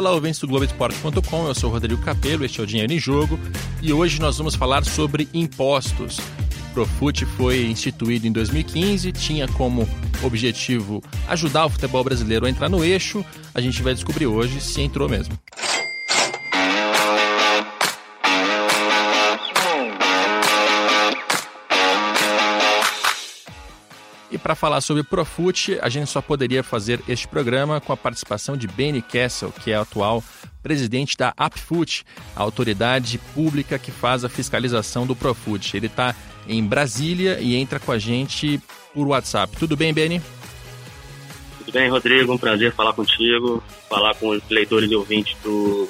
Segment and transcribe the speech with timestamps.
[0.00, 3.38] Olá, ouvintes do Globoesporte.com, eu sou Rodrigo Capello, este é o Dinheiro em Jogo
[3.82, 6.16] e hoje nós vamos falar sobre impostos.
[6.70, 9.86] O Profut foi instituído em 2015, tinha como
[10.22, 13.22] objetivo ajudar o futebol brasileiro a entrar no eixo.
[13.54, 15.38] A gente vai descobrir hoje se entrou mesmo.
[24.42, 28.66] Para falar sobre Profut, a gente só poderia fazer este programa com a participação de
[28.66, 30.22] Benny Kessel, que é atual
[30.62, 32.04] presidente da Apfut,
[32.34, 35.76] a autoridade pública que faz a fiscalização do Profut.
[35.76, 36.14] Ele está
[36.48, 38.60] em Brasília e entra com a gente
[38.94, 39.56] por WhatsApp.
[39.56, 40.20] Tudo bem, Benny?
[41.58, 42.32] Tudo bem, Rodrigo.
[42.32, 45.88] Um prazer falar contigo, falar com os leitores e ouvintes do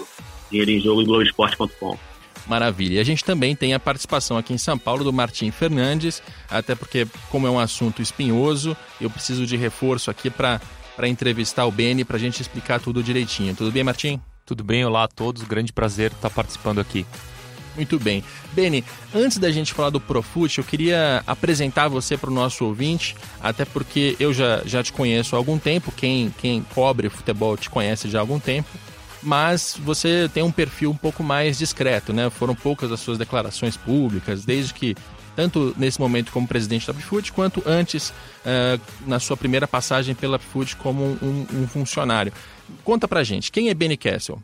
[0.51, 2.10] Dinheiro em Jogo e Globoesporte.com.
[2.51, 2.97] Maravilha.
[2.97, 6.21] E a gente também tem a participação aqui em São Paulo do Martim Fernandes,
[6.51, 10.61] até porque, como é um assunto espinhoso, eu preciso de reforço aqui para
[11.05, 13.55] entrevistar o Beni, para a gente explicar tudo direitinho.
[13.55, 14.21] Tudo bem, Martim?
[14.45, 15.45] Tudo bem, olá a todos.
[15.45, 17.07] Grande prazer estar participando aqui.
[17.77, 18.25] Muito bem.
[18.53, 23.15] Beni, antes da gente falar do Profut, eu queria apresentar você para o nosso ouvinte,
[23.41, 27.71] até porque eu já, já te conheço há algum tempo, quem, quem cobre futebol te
[27.71, 28.69] conhece já há algum tempo
[29.23, 32.31] mas você tem um perfil um pouco mais discreto, né?
[32.31, 34.95] Foram poucas as suas declarações públicas, desde que
[35.37, 40.37] tanto nesse momento como presidente da Upfood, quanto antes uh, na sua primeira passagem pela
[40.37, 42.33] Upfood como um, um, funcionário.
[42.85, 44.39] Conta pra gente, quem é Benny Kessel?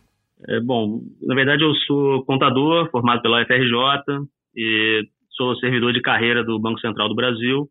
[0.48, 6.44] É, bom, na verdade eu sou contador, formado pela UFRJ, e sou servidor de carreira
[6.44, 7.68] do Banco Central do Brasil,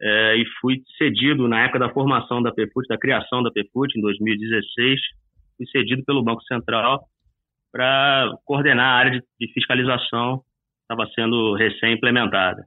[0.00, 4.00] é, e fui cedido na época da formação da PFUT, da criação da PFUT, em
[4.00, 5.00] 2016,
[5.60, 7.02] fui cedido pelo Banco Central
[7.70, 10.42] para coordenar a área de, de fiscalização
[10.82, 12.64] estava sendo recém-implementada.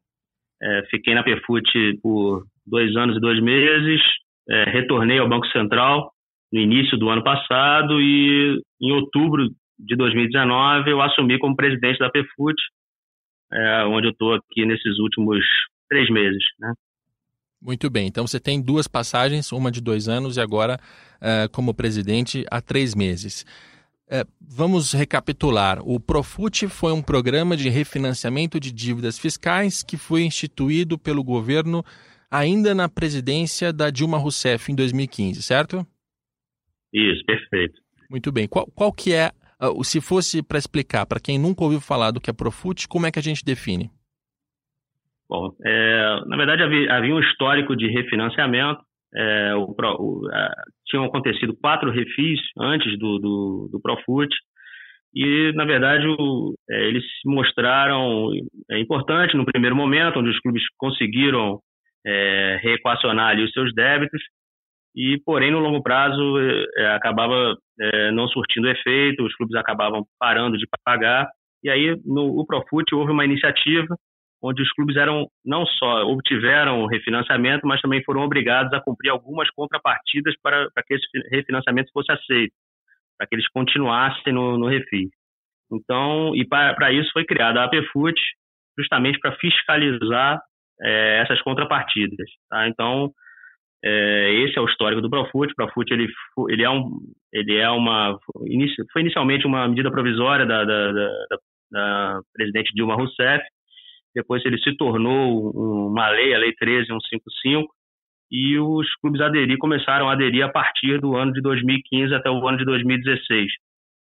[0.61, 1.67] É, fiquei na Perfut
[2.01, 4.01] por dois anos e dois meses,
[4.49, 6.11] é, retornei ao Banco Central
[6.51, 12.09] no início do ano passado e em outubro de 2019 eu assumi como presidente da
[12.09, 12.55] Perfut,
[13.51, 15.43] é, onde eu estou aqui nesses últimos
[15.89, 16.43] três meses.
[16.59, 16.71] Né?
[17.63, 20.77] Muito bem, então você tem duas passagens, uma de dois anos e agora
[21.21, 23.45] uh, como presidente há três meses.
[24.05, 25.79] Uh, vamos recapitular.
[25.81, 31.85] O Profut foi um programa de refinanciamento de dívidas fiscais que foi instituído pelo governo
[32.29, 35.87] ainda na presidência da Dilma Rousseff em 2015, certo?
[36.91, 37.79] Isso, perfeito.
[38.09, 38.45] Muito bem.
[38.45, 39.31] Qual, qual que é,
[39.61, 43.05] uh, se fosse para explicar para quem nunca ouviu falar do que é Profut, como
[43.05, 43.89] é que a gente define?
[45.33, 48.79] Bom, é, na verdade havia, havia, um histórico de refinanciamento.
[49.15, 50.53] É, o, o, a,
[50.85, 54.29] tinham acontecido quatro refis antes do, do, do Profut
[55.11, 58.29] e, na verdade, o, é, eles se mostraram
[58.69, 61.59] é, importantes no primeiro momento, onde os clubes conseguiram
[62.05, 64.21] é, reequacionar ali os seus débitos
[64.95, 66.37] e, porém, no longo prazo
[66.77, 71.27] é, acabava é, não surtindo efeito, os clubes acabavam parando de pagar
[71.63, 73.95] e aí no Profut houve uma iniciativa
[74.43, 79.49] onde os clubes eram não só obtiveram refinanciamento, mas também foram obrigados a cumprir algumas
[79.51, 82.53] contrapartidas para, para que esse refinanciamento fosse aceito,
[83.17, 84.69] para que eles continuassem no, no.
[85.71, 88.19] Então, e para, para isso foi criada a APFUT,
[88.77, 90.41] justamente para fiscalizar
[90.81, 92.29] é, essas contrapartidas.
[92.49, 92.67] Tá?
[92.67, 93.11] Então,
[93.83, 95.51] é, esse é o histórico do Profut.
[95.51, 96.07] O Profut ele,
[96.49, 96.99] ele é um,
[97.31, 98.17] ele é uma,
[98.91, 101.09] foi inicialmente uma medida provisória da, da, da,
[101.71, 103.43] da presidente Dilma Rousseff,
[104.13, 105.51] depois ele se tornou
[105.89, 107.73] uma lei, a Lei 13155,
[108.31, 112.47] e os clubes aderir, começaram a aderir a partir do ano de 2015 até o
[112.47, 113.51] ano de 2016.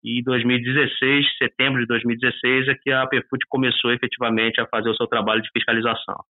[0.03, 5.07] E 2016, setembro de 2016, é que a PFUT começou efetivamente a fazer o seu
[5.07, 6.23] trabalho de fiscalização.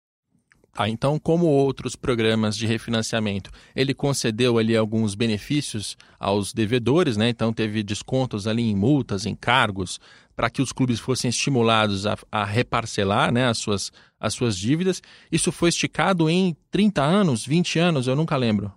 [0.74, 7.28] Ah, então, como outros programas de refinanciamento, ele concedeu ali alguns benefícios aos devedores, né?
[7.28, 10.00] Então teve descontos ali em multas, em cargos,
[10.34, 15.02] para que os clubes fossem estimulados a, a, reparcelar né, as, suas, as suas dívidas.
[15.30, 18.72] Isso foi esticado em 30 anos, 20 anos, eu nunca lembro.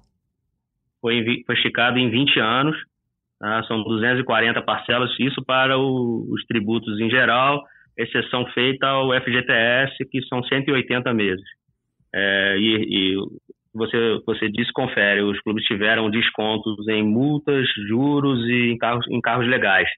[1.00, 2.75] Foi, foi esticado em 20 anos,
[3.39, 3.63] tá?
[3.69, 7.63] são 240 parcelas, isso para o, os tributos em geral,
[7.98, 11.45] exceção feita ao FGTS, que são 180 meses.
[12.15, 13.15] É, e, e
[13.73, 19.19] você, você disse, confere, os clubes tiveram descontos em multas, juros e em carros, em
[19.19, 19.89] carros legais.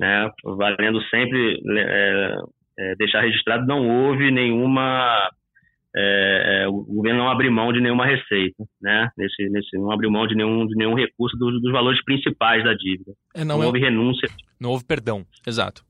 [0.00, 0.30] Né?
[0.42, 2.36] Valendo sempre é,
[2.78, 5.28] é, deixar registrado, não houve nenhuma.
[5.94, 9.08] É, é, o governo não abriu mão de nenhuma receita, né?
[9.16, 12.74] Nesse, nesse, não abriu mão de nenhum, de nenhum recurso dos, dos valores principais da
[12.74, 13.12] dívida.
[13.34, 14.28] É, não, não houve renúncia.
[14.60, 15.82] Não houve perdão, exato.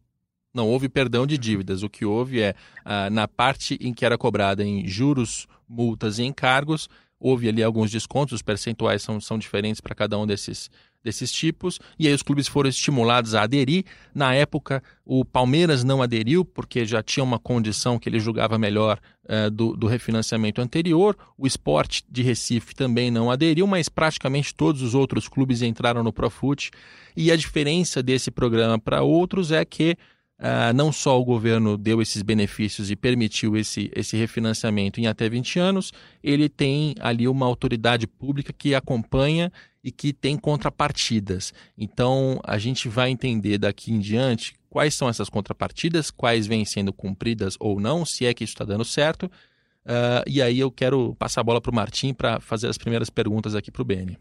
[0.52, 1.82] Não houve perdão de dívidas.
[1.82, 2.54] O que houve é,
[2.84, 6.88] ah, na parte em que era cobrada em juros multas e encargos,
[7.20, 10.70] houve ali alguns descontos, os percentuais são, são diferentes para cada um desses,
[11.02, 13.84] desses tipos, e aí os clubes foram estimulados a aderir.
[14.14, 18.98] Na época, o Palmeiras não aderiu, porque já tinha uma condição que ele julgava melhor
[19.24, 21.16] uh, do, do refinanciamento anterior.
[21.36, 26.12] O esporte de Recife também não aderiu, mas praticamente todos os outros clubes entraram no
[26.12, 26.70] Profut.
[27.16, 29.96] E a diferença desse programa para outros é que
[30.38, 35.28] Uh, não só o governo deu esses benefícios e permitiu esse, esse refinanciamento em até
[35.28, 35.92] 20 anos,
[36.22, 39.50] ele tem ali uma autoridade pública que acompanha
[39.82, 41.52] e que tem contrapartidas.
[41.76, 46.92] Então, a gente vai entender daqui em diante quais são essas contrapartidas, quais vêm sendo
[46.92, 49.24] cumpridas ou não, se é que isso está dando certo.
[49.24, 53.10] Uh, e aí eu quero passar a bola para o Martim para fazer as primeiras
[53.10, 54.16] perguntas aqui para o Beni.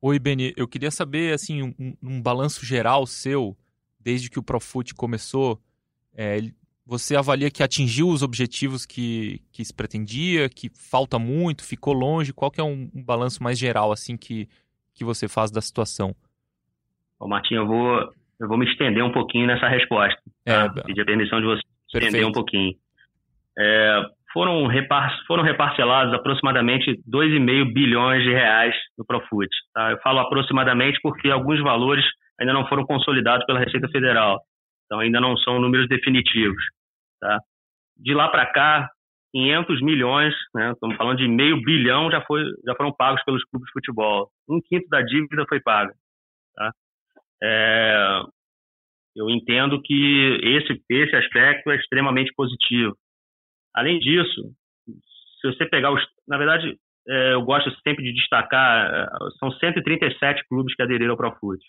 [0.00, 0.52] Oi, Beni.
[0.56, 3.56] Eu queria saber assim um, um balanço geral seu
[4.06, 5.58] desde que o Profut começou,
[6.16, 6.38] é,
[6.86, 12.32] você avalia que atingiu os objetivos que, que se pretendia, que falta muito, ficou longe?
[12.32, 14.48] Qual que é um, um balanço mais geral assim que,
[14.94, 16.14] que você faz da situação?
[17.18, 17.98] Bom, Martinho, eu vou,
[18.38, 20.22] eu vou me estender um pouquinho nessa resposta.
[20.44, 20.72] Tá?
[20.76, 22.06] É, Pedir a permissão de você perfeito.
[22.06, 22.76] estender um pouquinho.
[23.58, 29.48] É, foram, repar, foram reparcelados aproximadamente 2,5 bilhões de reais no Profut.
[29.74, 29.90] Tá?
[29.90, 32.04] Eu falo aproximadamente porque alguns valores
[32.40, 34.40] ainda não foram consolidados pela Receita Federal.
[34.84, 36.62] Então, ainda não são números definitivos.
[37.20, 37.38] Tá?
[37.96, 38.90] De lá para cá,
[39.32, 43.66] 500 milhões, né, estamos falando de meio bilhão, já, foi, já foram pagos pelos clubes
[43.66, 44.30] de futebol.
[44.48, 45.92] Um quinto da dívida foi paga.
[46.54, 46.72] Tá?
[47.42, 48.22] É,
[49.16, 52.96] eu entendo que esse, esse aspecto é extremamente positivo.
[53.74, 54.54] Além disso,
[55.40, 56.02] se você pegar os.
[56.26, 56.78] Na verdade,
[57.08, 59.06] é, eu gosto sempre de destacar: é,
[59.38, 61.62] são 137 clubes que aderiram ao Profut.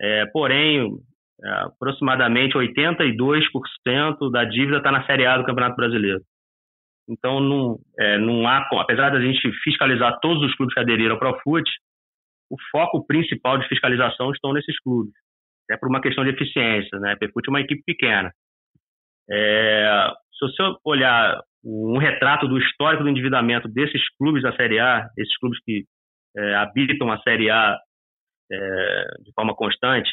[0.00, 0.96] É, porém,
[1.42, 6.20] é, aproximadamente 82% da dívida está na Série A do Campeonato Brasileiro.
[7.08, 11.18] Então, não, é, não há, apesar da gente fiscalizar todos os clubes que aderiram ao
[11.18, 11.68] Profut,
[12.50, 15.12] o foco principal de fiscalização estão nesses clubes.
[15.70, 17.12] É por uma questão de eficiência, né?
[17.12, 18.32] A Perfut é uma equipe pequena.
[19.30, 25.08] É, se você olhar um retrato do histórico do endividamento desses clubes da Série A,
[25.18, 25.84] esses clubes que
[26.36, 27.78] é, habitam a Série A
[28.50, 30.10] é, de forma constante.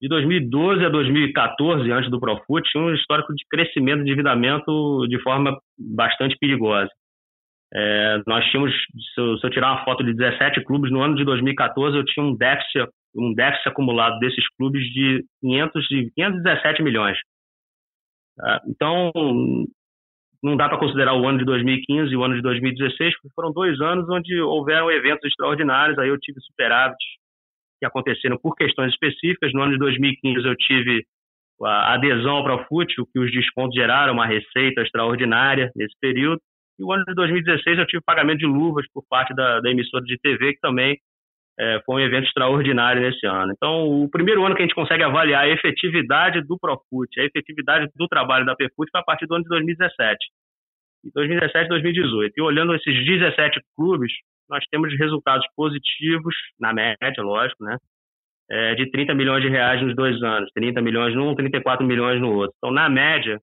[0.00, 5.20] De 2012 a 2014, antes do Profut, tinha um histórico de crescimento de endividamento de
[5.22, 6.90] forma bastante perigosa.
[7.72, 11.14] É, nós tínhamos, se eu, se eu, tirar uma foto de 17 clubes, no ano
[11.16, 16.82] de 2014 eu tinha um déficit, um déficit acumulado desses clubes de, 500, de 517
[16.82, 17.18] milhões.
[18.42, 19.12] É, então,
[20.42, 23.52] não dá para considerar o ano de 2015 e o ano de 2016, porque foram
[23.52, 26.96] dois anos onde houveram eventos extraordinários, aí eu tive superávit
[27.80, 29.52] que aconteceram por questões específicas.
[29.52, 31.04] No ano de 2015 eu tive
[31.62, 32.44] a adesão ao
[32.98, 36.40] o que os descontos geraram, uma receita extraordinária nesse período.
[36.78, 40.04] E o ano de 2016 eu tive pagamento de luvas por parte da, da emissora
[40.04, 40.98] de TV, que também
[41.58, 43.52] é, foi um evento extraordinário nesse ano.
[43.54, 47.90] Então, o primeiro ano que a gente consegue avaliar a efetividade do Profut, a efetividade
[47.94, 50.16] do trabalho da Perfut foi a partir do ano de 2017.
[51.04, 52.32] E 2017 2018.
[52.34, 54.10] E olhando esses 17 clubes,
[54.50, 57.76] nós temos resultados positivos, na média, lógico, né?
[58.50, 62.34] É, de 30 milhões de reais nos dois anos, 30 milhões num, 34 milhões no
[62.34, 62.52] outro.
[62.58, 63.40] Então, na média,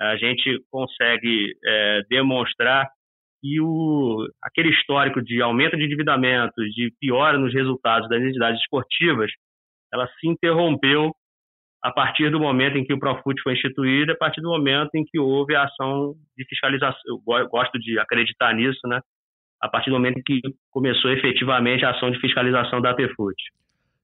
[0.00, 2.88] a gente consegue é, demonstrar
[3.40, 9.30] que o, aquele histórico de aumento de endividamento, de piora nos resultados das entidades esportivas,
[9.92, 11.12] ela se interrompeu
[11.82, 15.04] a partir do momento em que o Profut foi instituído, a partir do momento em
[15.04, 17.00] que houve a ação de fiscalização.
[17.06, 19.00] Eu gosto de acreditar nisso, né?
[19.60, 20.40] A partir do momento que
[20.70, 23.36] começou efetivamente a ação de fiscalização da APFUT.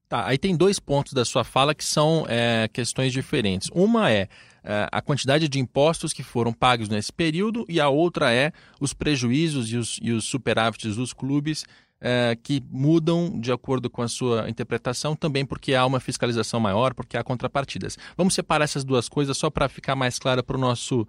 [0.09, 3.69] Tá, aí tem dois pontos da sua fala que são é, questões diferentes.
[3.75, 4.29] Uma é,
[4.63, 8.95] é a quantidade de impostos que foram pagos nesse período e a outra é os
[8.95, 11.65] prejuízos e os, e os superávites dos clubes
[12.01, 16.95] é, que mudam de acordo com a sua interpretação, também porque há uma fiscalização maior,
[16.95, 17.99] porque há contrapartidas.
[18.17, 21.07] Vamos separar essas duas coisas só para ficar mais clara para o nosso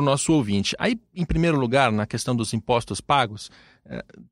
[0.00, 0.76] nosso ouvinte.
[0.78, 3.50] Aí, em primeiro lugar, na questão dos impostos pagos,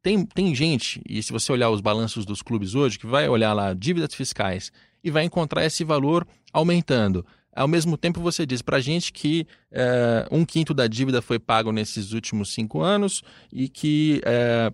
[0.03, 3.53] tem, tem gente, e se você olhar os balanços dos clubes hoje, que vai olhar
[3.53, 4.71] lá dívidas fiscais
[5.03, 7.25] e vai encontrar esse valor aumentando.
[7.55, 11.39] Ao mesmo tempo, você diz para a gente que é, um quinto da dívida foi
[11.39, 14.73] pago nesses últimos cinco anos e que é,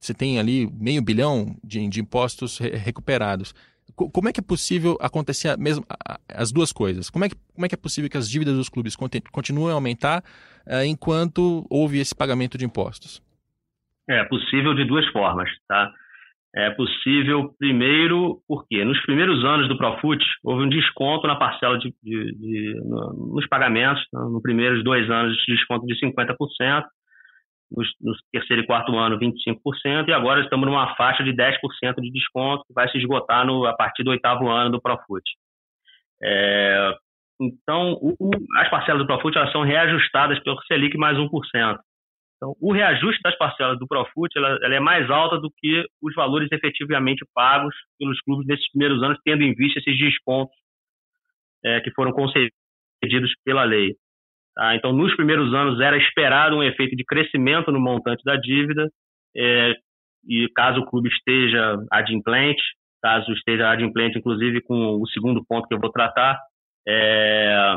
[0.00, 3.54] você tem ali meio bilhão de, de impostos re recuperados
[3.94, 5.84] como é que é possível acontecer mesmo
[6.28, 7.08] as duas coisas?
[7.10, 8.96] Como é que, como é, que é possível que as dívidas dos clubes
[9.30, 10.24] continuem a aumentar
[10.66, 13.22] uh, enquanto houve esse pagamento de impostos?
[14.08, 15.92] É possível de duas formas, tá?
[16.56, 21.92] É possível, primeiro, porque nos primeiros anos do Profut houve um desconto na parcela de,
[22.00, 26.84] de, de no, nos pagamentos, nos primeiros dois anos de desconto de 50%,
[28.00, 32.64] no, terceiro e quarto ano 25%, e agora estamos numa faixa de 10% de desconto
[32.68, 35.24] que vai se esgotar no, a partir do oitavo ano do Profut.
[36.22, 36.94] É,
[37.40, 41.78] então, o, as parcelas do Profut elas são reajustadas pelo Selic mais 1%.
[42.36, 46.14] Então, o reajuste das parcelas do Profut ela, ela, é mais alta do que os
[46.14, 50.54] valores efetivamente pagos pelos clubes nesses primeiros anos, tendo em vista esses descontos
[51.64, 53.94] é, que foram concedidos pela lei.
[54.54, 54.74] Tá?
[54.76, 58.88] Então, nos primeiros anos era esperado um efeito de crescimento no montante da dívida,
[59.36, 59.74] é,
[60.26, 62.62] e caso o clube esteja adimplente,
[63.02, 66.38] caso esteja adimplente, inclusive com o segundo ponto que eu vou tratar,
[66.86, 67.74] é,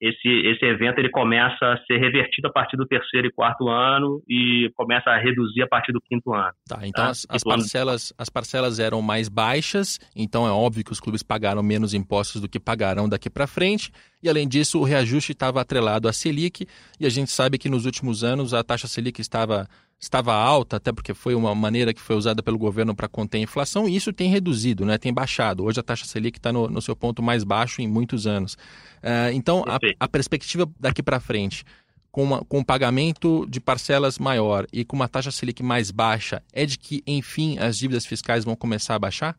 [0.00, 4.22] esse, esse evento ele começa a ser revertido a partir do terceiro e quarto ano
[4.28, 6.52] e começa a reduzir a partir do quinto ano.
[6.68, 7.10] Tá, então tá?
[7.10, 11.62] As, as, parcelas, as parcelas eram mais baixas, então é óbvio que os clubes pagaram
[11.62, 13.90] menos impostos do que pagarão daqui para frente,
[14.22, 16.66] e além disso o reajuste estava atrelado à Selic,
[17.00, 19.66] e a gente sabe que nos últimos anos a taxa Selic estava
[19.98, 23.40] estava alta, até porque foi uma maneira que foi usada pelo governo para conter a
[23.40, 24.98] inflação, e isso tem reduzido, né?
[24.98, 25.64] tem baixado.
[25.64, 28.54] Hoje a taxa Selic está no, no, seu ponto mais baixo em muitos anos.
[29.02, 31.64] Uh, então, a, a, perspectiva daqui para frente,
[32.10, 36.42] com, uma, com um pagamento de parcelas maior e com uma taxa Selic mais baixa,
[36.52, 39.34] é de que, enfim, as dívidas fiscais vão começar a baixar?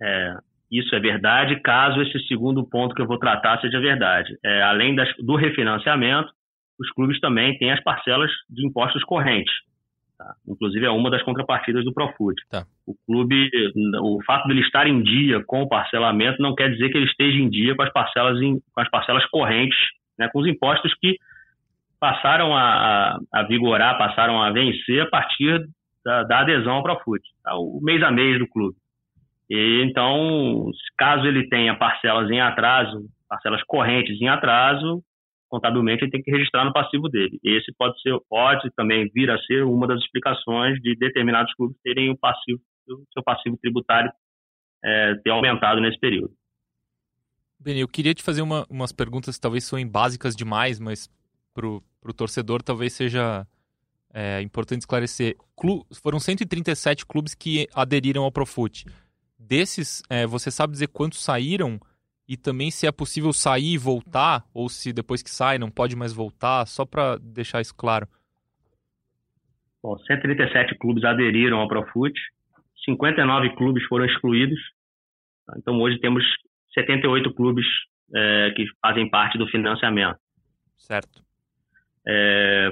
[0.00, 0.34] É,
[0.70, 4.36] isso é verdade, caso esse segundo ponto que eu vou tratar seja verdade.
[4.44, 6.30] É, além das, do refinanciamento,
[6.78, 9.52] os clubes também têm as parcelas de impostos correntes.
[10.16, 10.34] Tá?
[10.46, 12.40] Inclusive é uma das contrapartidas do Profut.
[12.48, 12.64] Tá.
[12.86, 13.50] O clube,
[14.00, 17.06] o fato de ele estar em dia com o parcelamento não quer dizer que ele
[17.06, 19.78] esteja em dia com as parcelas, em, com as parcelas correntes,
[20.18, 21.18] né, com os impostos que
[21.98, 25.66] passaram a, a, vigorar, passaram a vencer a partir
[26.04, 27.56] da, da adesão ao Profut, tá?
[27.56, 28.76] o mês a mês do clube.
[29.50, 35.02] E, então, caso ele tenha parcelas em atraso, parcelas correntes em atraso,
[35.54, 37.38] contabilmente ele tem que registrar no passivo dele.
[37.44, 42.10] Esse pode ser, pode também vir a ser uma das explicações de determinados clubes terem
[42.10, 44.10] o passivo, o seu passivo tributário
[44.84, 46.34] é, ter aumentado nesse período.
[47.60, 51.08] Bem, eu queria te fazer uma, umas perguntas que talvez são básicas demais, mas
[51.54, 53.46] para o torcedor talvez seja
[54.12, 55.36] é, importante esclarecer.
[55.54, 58.86] Clu, foram 137 clubes que aderiram ao Profut.
[59.38, 61.78] Desses, é, você sabe dizer quantos saíram?
[62.28, 65.94] E também se é possível sair e voltar, ou se depois que sai não pode
[65.94, 68.08] mais voltar, só para deixar isso claro.
[69.82, 72.18] Bom, 137 clubes aderiram ao Profut,
[72.84, 74.58] 59 clubes foram excluídos.
[75.58, 76.24] Então hoje temos
[76.72, 77.66] 78 clubes
[78.14, 80.18] é, que fazem parte do financiamento.
[80.78, 81.22] Certo.
[82.06, 82.70] É,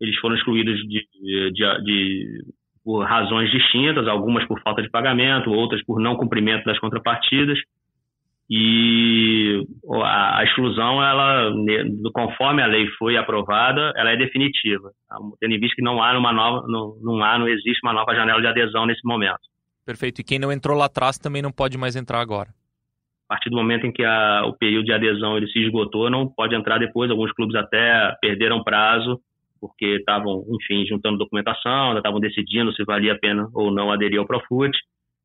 [0.00, 2.44] eles foram excluídos de, de, de, de,
[2.84, 7.58] por razões distintas, algumas por falta de pagamento, outras por não cumprimento das contrapartidas
[8.52, 9.64] e
[10.02, 11.52] a, exclusão, ela,
[12.12, 14.90] conforme a lei foi aprovada, ela é definitiva,
[15.38, 18.12] tendo em vista que não há, uma nova, não, não há, não existe uma nova
[18.12, 19.38] janela de adesão nesse momento.
[19.86, 20.20] Perfeito.
[20.20, 22.48] E quem não entrou lá atrás também não pode mais entrar agora?
[23.28, 26.26] A partir do momento em que a, o período de adesão ele se esgotou, não
[26.26, 27.08] pode entrar depois.
[27.08, 29.20] Alguns clubes até perderam prazo
[29.60, 34.26] porque estavam, enfim, juntando documentação, estavam decidindo se valia a pena ou não aderir ao
[34.26, 34.76] Profut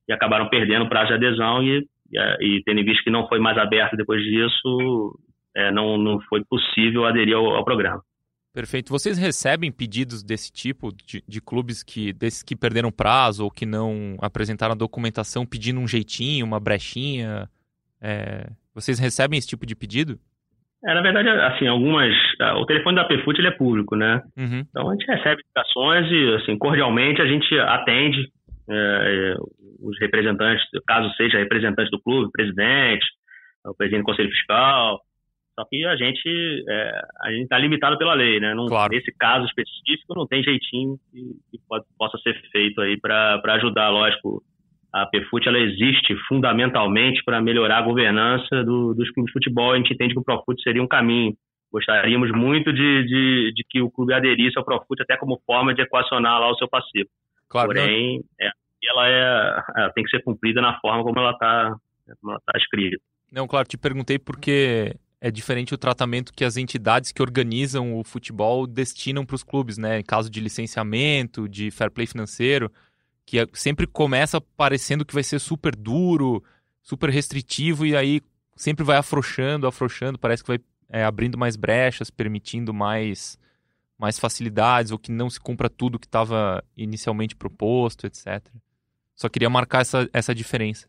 [0.08, 3.40] e acabaram perdendo o prazo de adesão e e, tendo em vista que não foi
[3.40, 5.20] mais aberto depois disso,
[5.56, 8.02] é, não, não foi possível aderir ao, ao, programa.
[8.54, 8.92] Perfeito.
[8.92, 13.66] Vocês recebem pedidos desse tipo, de, de clubes que, desses que perderam prazo ou que
[13.66, 17.50] não apresentaram a documentação pedindo um jeitinho, uma brechinha?
[18.02, 20.18] É, vocês recebem esse tipo de pedido?
[20.86, 22.14] É, na verdade, assim, algumas.
[22.62, 24.22] O telefone da PFUT ele é público, né?
[24.38, 24.64] Uhum.
[24.70, 28.32] Então a gente recebe indicações e, assim, cordialmente a gente atende
[28.70, 29.36] é,
[29.86, 33.06] os representantes, caso seja representante do clube, presidente,
[33.64, 35.00] o presidente do conselho fiscal.
[35.58, 38.54] Só que a gente é, a gente está limitado pela lei, né?
[38.54, 38.94] Não, claro.
[38.94, 43.90] Nesse caso específico, não tem jeitinho que, que pode, possa ser feito aí para ajudar,
[43.90, 44.44] lógico.
[44.92, 49.74] A PFUT ela existe fundamentalmente para melhorar a governança do, dos clubes de futebol.
[49.74, 51.36] A gente entende que o Profut seria um caminho.
[51.72, 55.82] Gostaríamos muito de, de, de que o clube aderisse ao Profut até como forma de
[55.82, 57.10] equacionar lá o seu passivo.
[57.50, 58.50] Claro, Porém, é,
[58.90, 61.76] ela é, ela tem que ser cumprida na forma como ela está
[62.24, 62.98] tá escrita.
[63.32, 68.04] Não, claro, te perguntei porque é diferente o tratamento que as entidades que organizam o
[68.04, 70.00] futebol destinam para os clubes, né?
[70.00, 72.72] Em caso de licenciamento, de fair play financeiro,
[73.26, 76.44] que é, sempre começa parecendo que vai ser super duro,
[76.82, 78.22] super restritivo e aí
[78.56, 83.38] sempre vai afrouxando, afrouxando, parece que vai é, abrindo mais brechas, permitindo mais
[83.98, 88.46] mais facilidades ou que não se cumpra tudo que estava inicialmente proposto, etc.
[89.16, 90.88] Só queria marcar essa, essa diferença.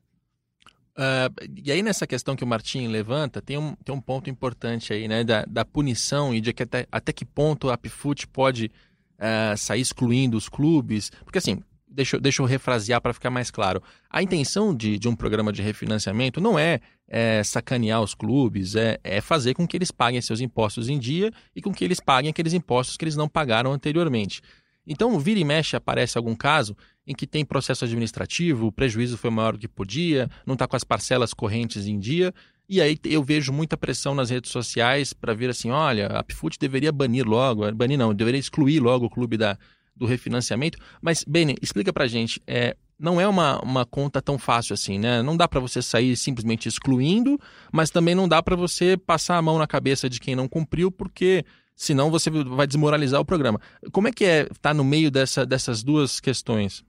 [0.97, 4.95] Uh, e aí nessa questão que o Martim levanta, tem um, tem um ponto importante
[4.95, 8.71] aí, né, da, da punição e de que até, até que ponto a Pifut pode
[9.19, 11.11] uh, sair excluindo os clubes?
[11.23, 13.83] Porque assim, deixa, deixa eu refrasear para ficar mais claro.
[14.09, 18.99] A intenção de, de um programa de refinanciamento não é, é sacanear os clubes, é,
[19.05, 22.31] é fazer com que eles paguem seus impostos em dia e com que eles paguem
[22.31, 24.41] aqueles impostos que eles não pagaram anteriormente.
[24.87, 29.31] Então, vira e mexe aparece algum caso em que tem processo administrativo, o prejuízo foi
[29.31, 32.35] maior do que podia, não está com as parcelas correntes em dia,
[32.69, 36.59] e aí eu vejo muita pressão nas redes sociais para ver assim, olha, a Pfut
[36.59, 39.57] deveria banir logo, banir não, deveria excluir logo o clube da,
[39.95, 40.77] do refinanciamento.
[41.01, 45.23] Mas, Beni, explica para gente, é, não é uma, uma conta tão fácil assim, né?
[45.23, 47.39] Não dá para você sair simplesmente excluindo,
[47.73, 50.91] mas também não dá para você passar a mão na cabeça de quem não cumpriu,
[50.91, 51.45] porque
[51.77, 53.61] senão você vai desmoralizar o programa.
[53.93, 56.85] Como é que é estar tá no meio dessa, dessas duas questões?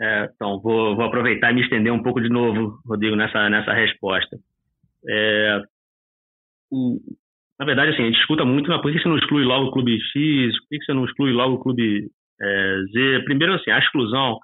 [0.00, 3.72] É, então, vou, vou, aproveitar e me estender um pouco de novo, Rodrigo, nessa, nessa
[3.72, 4.38] resposta.
[5.06, 5.62] É,
[6.70, 6.98] o,
[7.58, 9.72] na verdade, assim, a gente escuta muito, mas por que você não exclui logo o
[9.72, 10.58] clube X?
[10.60, 13.24] Por que você não exclui logo o clube é, Z?
[13.24, 14.38] Primeiro, assim, a exclusão,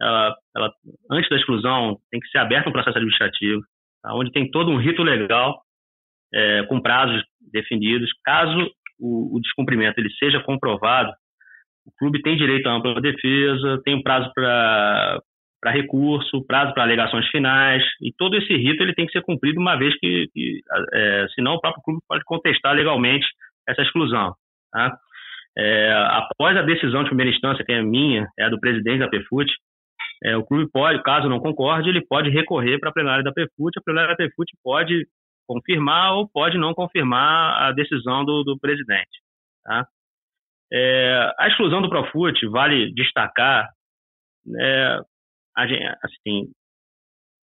[0.00, 0.72] ela, ela,
[1.12, 3.62] antes da exclusão, tem que ser aberto um processo administrativo,
[4.02, 4.12] tá?
[4.12, 5.62] onde tem todo um rito legal,
[6.34, 8.10] é, com prazos definidos.
[8.24, 8.68] Caso
[8.98, 11.12] o, o descumprimento ele seja comprovado,
[11.86, 15.20] o clube tem direito à ampla defesa, tem prazo para
[15.60, 19.60] para recurso, prazo para alegações finais, e todo esse rito ele tem que ser cumprido
[19.60, 20.60] uma vez que, que
[20.94, 23.26] é, senão o próprio clube pode contestar legalmente
[23.68, 24.34] essa exclusão.
[24.72, 24.96] Tá?
[25.58, 29.08] É, após a decisão de primeira instância, que é minha, é a do presidente da
[29.10, 29.52] PFUT,
[30.24, 33.78] é, o clube pode, caso não concorde, ele pode recorrer para a plenária da PFUT,
[33.78, 35.06] a plenária da PFUT pode
[35.46, 39.20] confirmar ou pode não confirmar a decisão do, do presidente.
[39.64, 39.86] Tá?
[40.72, 43.68] É, a exclusão do Profut, vale destacar,
[44.58, 45.00] é,
[46.02, 46.50] assim,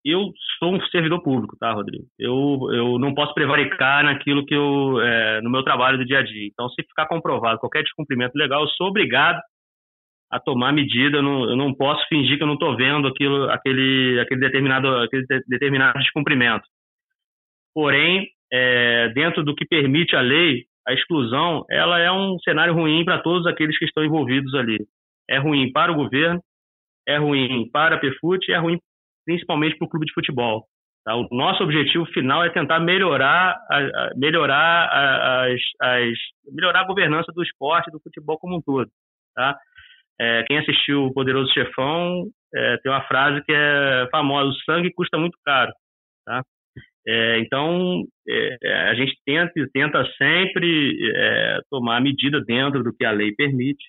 [0.05, 2.05] eu sou um servidor público, tá, Rodrigo?
[2.19, 6.23] Eu, eu não posso prevaricar naquilo que eu, é, no meu trabalho do dia a
[6.23, 6.45] dia.
[6.47, 9.39] Então, se ficar comprovado qualquer descumprimento legal, eu sou obrigado
[10.29, 11.17] a tomar medida.
[11.17, 14.87] Eu não, eu não posso fingir que eu não estou vendo aquilo, aquele, aquele determinado,
[14.97, 16.65] aquele determinado descumprimento.
[17.73, 23.05] Porém, é, dentro do que permite a lei, a exclusão, ela é um cenário ruim
[23.05, 24.85] para todos aqueles que estão envolvidos ali.
[25.29, 26.41] É ruim para o governo,
[27.07, 28.79] é ruim para a PFUT é ruim
[29.25, 30.65] principalmente para o clube de futebol.
[31.05, 31.15] Tá?
[31.15, 36.17] O nosso objetivo final é tentar melhorar a, a melhorar a, as, as,
[36.51, 38.89] melhorar a governança do esporte do futebol como um todo.
[39.35, 39.57] Tá?
[40.19, 44.93] É, quem assistiu o Poderoso Chefão é, tem uma frase que é famosa: o sangue
[44.93, 45.73] custa muito caro.
[46.25, 46.41] Tá?
[47.05, 53.11] É, então, é, a gente tenta, tenta sempre é, tomar medida dentro do que a
[53.11, 53.83] lei permite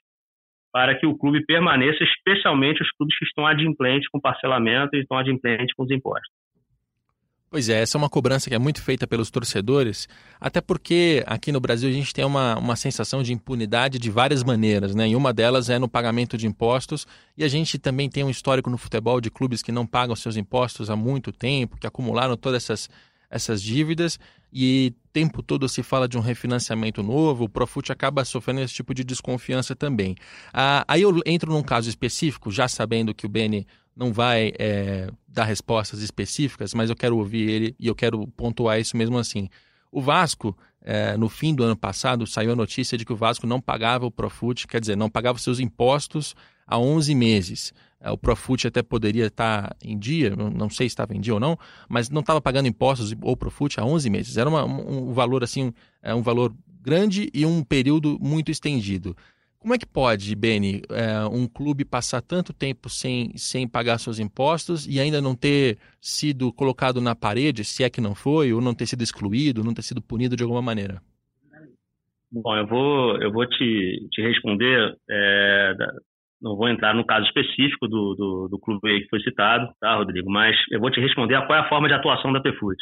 [0.73, 5.17] para que o clube permaneça, especialmente os clubes que estão adimplentes com parcelamento e estão
[5.17, 6.44] adimplentes com os impostos.
[7.55, 10.09] Pois é, essa é uma cobrança que é muito feita pelos torcedores,
[10.41, 14.43] até porque aqui no Brasil a gente tem uma, uma sensação de impunidade de várias
[14.43, 15.11] maneiras, né?
[15.11, 17.07] E uma delas é no pagamento de impostos,
[17.39, 20.37] e a gente também tem um histórico no futebol de clubes que não pagam seus
[20.37, 22.91] impostos há muito tempo, que acumularam todas essas,
[23.31, 24.19] essas dívidas,
[24.53, 28.93] e tempo todo se fala de um refinanciamento novo, o Profut acaba sofrendo esse tipo
[28.93, 30.17] de desconfiança também.
[30.53, 33.65] Ah, aí eu entro num caso específico, já sabendo que o Beni
[33.97, 38.81] não vai é, dar respostas específicas, mas eu quero ouvir ele e eu quero pontuar
[38.81, 39.49] isso mesmo assim.
[39.91, 43.47] O Vasco, é, no fim do ano passado, saiu a notícia de que o Vasco
[43.47, 46.35] não pagava o Profut, quer dizer, não pagava seus impostos
[46.67, 47.73] há 11 meses.
[48.01, 51.41] É, o Profut até poderia estar em dia, não sei se estava em dia ou
[51.41, 51.57] não,
[51.89, 54.37] mas não estava pagando impostos ou Profut há 11 meses.
[54.37, 56.53] Era uma, um valor assim, é um valor
[56.83, 59.17] grande e um período muito estendido.
[59.65, 64.19] Como é que pode, Beni, é, um clube passar tanto tempo sem, sem pagar seus
[64.19, 68.61] impostos e ainda não ter sido colocado na parede, se é que não foi, ou
[68.61, 71.01] não ter sido excluído, não ter sido punido de alguma maneira?
[72.31, 75.73] Bom, eu vou, eu vou te, te responder, é,
[76.43, 80.31] não vou entrar no caso específico do, do, do, clube que foi citado, tá, Rodrigo?
[80.31, 82.77] Mas eu vou te responder qual é a forma de atuação da PFUT.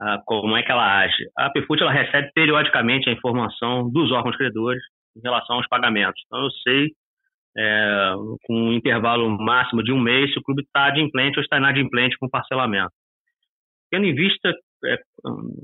[0.00, 1.30] Ah, como é que ela age?
[1.38, 4.82] A PFUT ela recebe periodicamente a informação dos órgãos credores
[5.16, 6.22] em relação aos pagamentos.
[6.26, 6.90] Então, eu sei,
[7.56, 8.12] é,
[8.44, 12.16] com um intervalo máximo de um mês, se o clube está adimplente ou está inadimplente
[12.18, 12.92] com parcelamento.
[13.90, 14.98] Tendo em vista, é,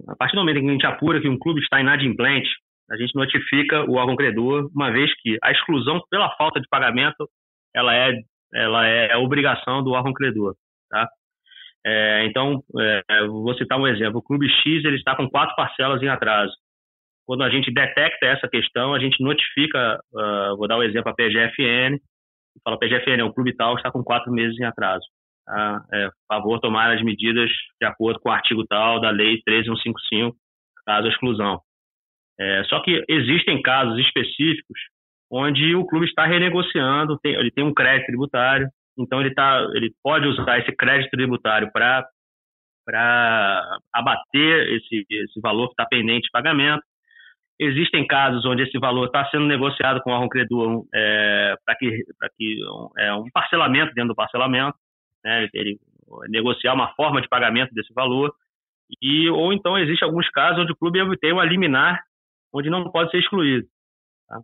[0.08, 2.50] a partir do momento em que a gente apura que um clube está inadimplente,
[2.90, 7.28] a gente notifica o órgão credor, uma vez que a exclusão pela falta de pagamento
[7.74, 8.12] ela é,
[8.54, 10.54] ela é obrigação do órgão credor.
[10.88, 11.08] Tá?
[11.84, 14.18] É, então, é, vou citar um exemplo.
[14.18, 16.52] O Clube X ele está com quatro parcelas em atraso.
[17.26, 21.14] Quando a gente detecta essa questão, a gente notifica, uh, vou dar um exemplo, a
[21.14, 25.04] PGFN, e fala, PGFN, o clube tal está com quatro meses em atraso.
[25.44, 25.84] Tá?
[25.92, 30.36] É, favor tomar as medidas de acordo com o artigo tal da lei 13155,
[30.84, 31.60] caso a exclusão.
[32.38, 34.78] É, só que existem casos específicos
[35.30, 39.92] onde o clube está renegociando, tem, ele tem um crédito tributário, então ele, tá, ele
[40.02, 42.08] pode usar esse crédito tributário para
[43.92, 46.82] abater esse, esse valor que está pendente de pagamento.
[47.58, 52.04] Existem casos onde esse valor está sendo negociado com o órgão credor é, para que,
[52.36, 52.58] que
[52.98, 54.76] é, um parcelamento dentro do parcelamento,
[55.24, 55.78] né, ele
[56.28, 58.32] negociar uma forma de pagamento desse valor,
[59.02, 62.00] e ou então existe alguns casos onde o clube tem uma liminar
[62.52, 63.66] onde não pode ser excluído.
[64.28, 64.40] Tá?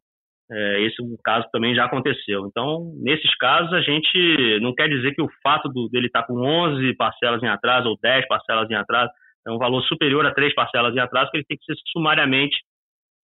[0.51, 2.47] É, esse caso também já aconteceu.
[2.47, 6.27] Então, nesses casos, a gente não quer dizer que o fato do, dele estar tá
[6.27, 9.11] com 11 parcelas em atraso ou 10 parcelas em atraso
[9.47, 12.57] é um valor superior a três parcelas em atraso que ele tem que ser sumariamente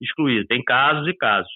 [0.00, 0.46] excluído.
[0.46, 1.50] Tem casos e casos.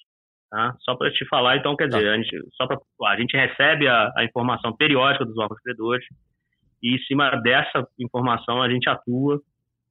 [0.52, 0.74] Tá?
[0.80, 2.12] Só para te falar, então, quer dizer, tá.
[2.12, 6.04] a gente, só para a gente recebe a, a, informação periódica dos órgãos credores
[6.82, 9.40] e em cima dessa informação a gente atua.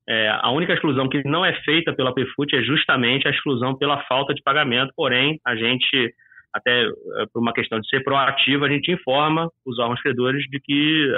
[0.07, 4.03] É, a única exclusão que não é feita pela PFUT é justamente a exclusão pela
[4.03, 6.13] falta de pagamento, porém, a gente,
[6.53, 10.59] até é, por uma questão de ser proativa, a gente informa os órgãos credores de
[10.59, 11.11] que,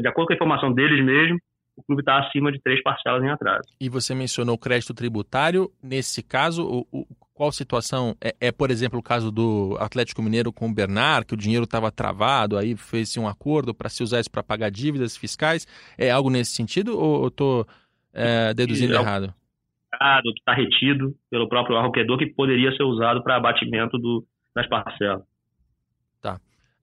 [0.00, 1.38] de acordo com a informação deles mesmo,
[1.78, 3.68] o clube está acima de três parcelas em atraso.
[3.80, 5.70] E você mencionou o crédito tributário.
[5.80, 8.16] Nesse caso, o, o, qual situação?
[8.20, 11.62] É, é, por exemplo, o caso do Atlético Mineiro com o Bernard, que o dinheiro
[11.64, 15.66] estava travado, aí fez-se um acordo para se usar isso para pagar dívidas fiscais.
[15.96, 17.64] É algo nesse sentido ou estou
[18.12, 19.32] é, deduzindo é, errado?
[19.90, 25.22] Que está retido pelo próprio arroquedor que poderia ser usado para abatimento do, das parcelas.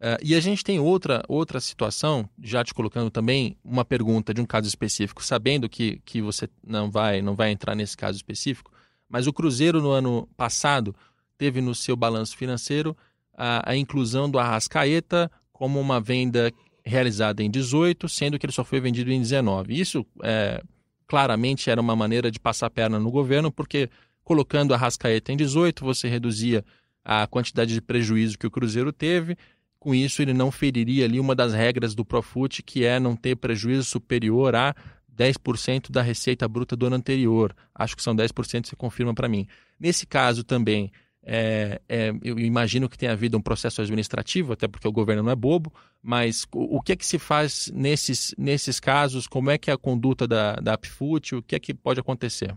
[0.05, 4.39] Uh, e a gente tem outra, outra situação, já te colocando também uma pergunta de
[4.39, 8.71] um caso específico, sabendo que, que você não vai, não vai entrar nesse caso específico,
[9.09, 10.95] mas o Cruzeiro no ano passado
[11.39, 12.95] teve no seu balanço financeiro
[13.35, 16.53] a, a inclusão do Arrascaeta como uma venda
[16.85, 19.73] realizada em 18, sendo que ele só foi vendido em 19.
[19.73, 20.61] Isso é,
[21.07, 23.89] claramente era uma maneira de passar perna no governo, porque
[24.23, 26.63] colocando a Arrascaeta em 18, você reduzia
[27.03, 29.37] a quantidade de prejuízo que o Cruzeiro teve,
[29.85, 33.35] com isso, ele não feriria ali uma das regras do Profut, que é não ter
[33.35, 34.73] prejuízo superior a
[35.15, 37.55] 10% da receita bruta do ano anterior.
[37.73, 39.45] Acho que são 10%, você confirma para mim.
[39.79, 40.91] Nesse caso também,
[41.23, 45.31] é, é, eu imagino que tenha havido um processo administrativo, até porque o governo não
[45.31, 45.71] é bobo,
[46.01, 49.27] mas o, o que é que se faz nesses, nesses casos?
[49.27, 51.35] Como é que é a conduta da, da Apfut?
[51.35, 52.55] O que é que pode acontecer?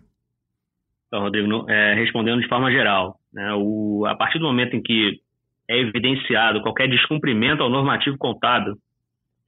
[1.09, 5.21] Então, Rodrigo, é, respondendo de forma geral, né, o, a partir do momento em que
[5.69, 8.75] é evidenciado qualquer descumprimento ao normativo contábil,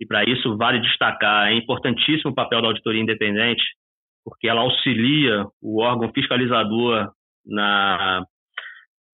[0.00, 3.62] e para isso vale destacar, é importantíssimo o papel da auditoria independente,
[4.24, 7.10] porque ela auxilia o órgão fiscalizador
[7.46, 8.24] na,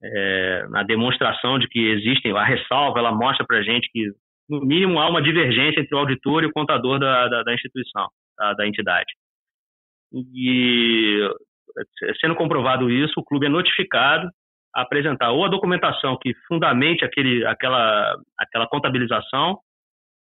[0.02, 4.10] é, na demonstração de que existem, a ressalva, ela mostra para a gente que,
[4.48, 8.06] no mínimo, há uma divergência entre o auditor e o contador da, da, da instituição,
[8.38, 9.12] da, da entidade.
[10.12, 11.28] E,
[12.20, 14.28] sendo comprovado isso, o clube é notificado
[14.76, 19.58] apresentar ou a documentação que fundamente aquele, aquela, aquela contabilização,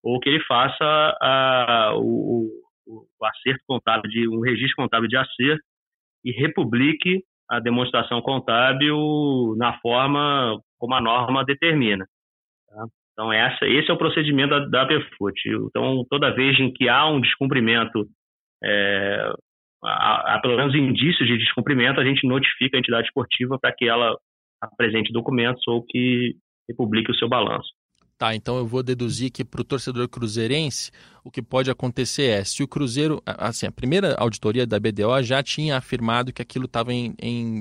[0.01, 2.49] ou que ele faça a, o,
[2.87, 5.63] o, acerto contábil, de um registro contábil de acerto
[6.23, 12.05] e republique a demonstração contábil na forma como a norma determina.
[12.69, 12.85] Tá?
[13.11, 15.49] Então, essa, esse é o procedimento da, da PFUT.
[15.67, 18.05] Então, toda vez em que há um descumprimento,
[18.63, 19.33] é,
[19.83, 23.87] há, há, pelo menos indícios de descumprimento, a gente notifica a entidade esportiva para que
[23.87, 24.15] ela
[24.65, 26.35] apresente documentos ou que
[26.75, 27.69] publique o seu balanço.
[28.17, 30.89] Tá, então eu vou deduzir que para o torcedor cruzeirense,
[31.21, 35.43] o que pode acontecer é, se o Cruzeiro, assim, a primeira auditoria da BDO já
[35.43, 37.59] tinha afirmado que aquilo estava em, em,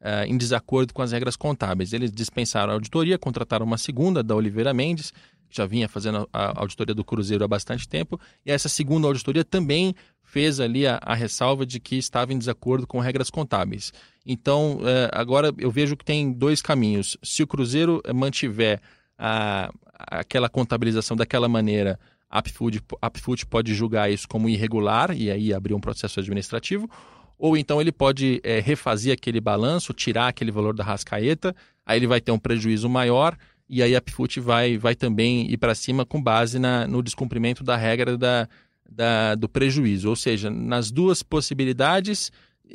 [0.00, 1.92] uh, em, desacordo com as regras contábeis.
[1.92, 5.10] Eles dispensaram a auditoria, contrataram uma segunda, da Oliveira Mendes,
[5.50, 9.44] que já vinha fazendo a auditoria do Cruzeiro há bastante tempo, e essa segunda auditoria
[9.44, 9.92] também
[10.26, 13.92] fez ali a, a ressalva de que estava em desacordo com regras contábeis.
[14.26, 17.16] Então, é, agora eu vejo que tem dois caminhos.
[17.22, 18.82] Se o Cruzeiro mantiver
[19.16, 25.74] a, aquela contabilização daquela maneira, a Upfood pode julgar isso como irregular e aí abrir
[25.74, 26.90] um processo administrativo,
[27.38, 31.54] ou então ele pode é, refazer aquele balanço, tirar aquele valor da rascaeta,
[31.86, 33.36] aí ele vai ter um prejuízo maior
[33.68, 37.62] e aí a Upfood vai, vai também ir para cima com base na, no descumprimento
[37.62, 38.48] da regra da,
[38.88, 40.08] da, do prejuízo.
[40.08, 42.32] Ou seja, nas duas possibilidades,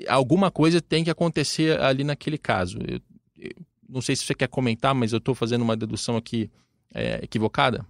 [0.07, 2.79] alguma coisa tem que acontecer ali naquele caso.
[2.87, 2.99] Eu,
[3.37, 3.51] eu
[3.89, 6.49] não sei se você quer comentar, mas eu estou fazendo uma dedução aqui
[6.93, 7.85] é, equivocada.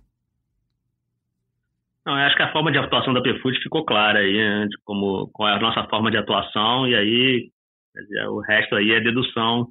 [2.06, 4.78] Não, eu acho que a forma de atuação da PFUD ficou clara aí, né, de
[4.84, 7.52] como, qual é a nossa forma de atuação, e aí
[7.96, 9.68] dizer, o resto aí é dedução,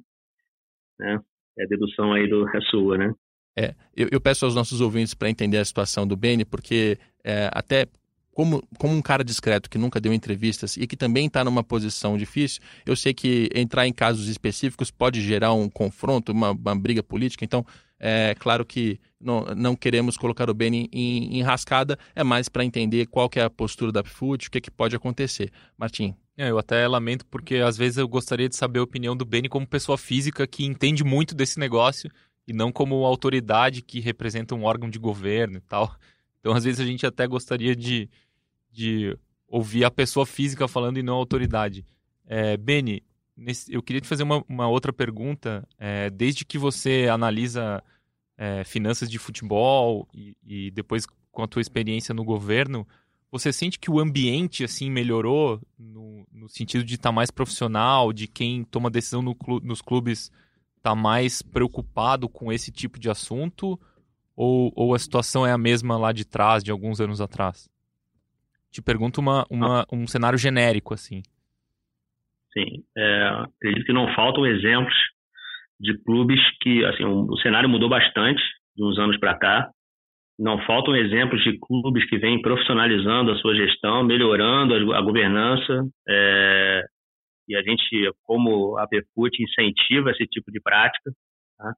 [0.99, 1.19] né?
[1.57, 3.13] É dedução aí do é sua, né?
[3.57, 7.49] É, eu, eu peço aos nossos ouvintes para entender a situação do Beni, porque é,
[7.53, 7.85] até
[8.33, 12.17] como, como um cara discreto que nunca deu entrevistas e que também está numa posição
[12.17, 17.03] difícil, eu sei que entrar em casos específicos pode gerar um confronto, uma, uma briga
[17.03, 17.43] política.
[17.43, 17.65] Então,
[17.99, 22.65] é claro que não, não queremos colocar o Beni em, em rascada, é mais para
[22.65, 25.51] entender qual que é a postura da PFUT, o que, que pode acontecer.
[25.77, 26.15] Martim.
[26.37, 29.47] É, eu até lamento porque às vezes eu gostaria de saber a opinião do Beni
[29.47, 32.09] como pessoa física que entende muito desse negócio
[32.47, 35.95] e não como autoridade que representa um órgão de governo e tal.
[36.41, 38.09] Então, às vezes, a gente até gostaria de,
[38.69, 41.85] de ouvir a pessoa física falando e não a autoridade.
[42.25, 43.03] É, Beni,
[43.37, 45.67] nesse, eu queria te fazer uma, uma outra pergunta.
[45.77, 47.83] É, desde que você analisa
[48.37, 52.87] é, finanças de futebol e, e, depois com a tua experiência no governo,
[53.31, 58.11] você sente que o ambiente assim melhorou no, no sentido de estar tá mais profissional,
[58.11, 60.31] de quem toma decisão no clu, nos clubes
[60.77, 63.79] está mais preocupado com esse tipo de assunto?
[64.35, 67.69] Ou, ou a situação é a mesma lá de trás, de alguns anos atrás?
[68.71, 71.21] Te pergunto uma, uma, um cenário genérico, assim.
[72.53, 74.95] Sim, é, acredito que não faltam exemplos
[75.79, 78.41] de clubes que, assim, o, o cenário mudou bastante
[78.75, 79.69] de uns anos para cá.
[80.39, 85.85] Não faltam exemplos de clubes que vêm profissionalizando a sua gestão, melhorando a, a governança.
[86.07, 86.83] É,
[87.47, 91.11] e a gente, como a PEPUT, incentiva esse tipo de prática.
[91.57, 91.73] Tá?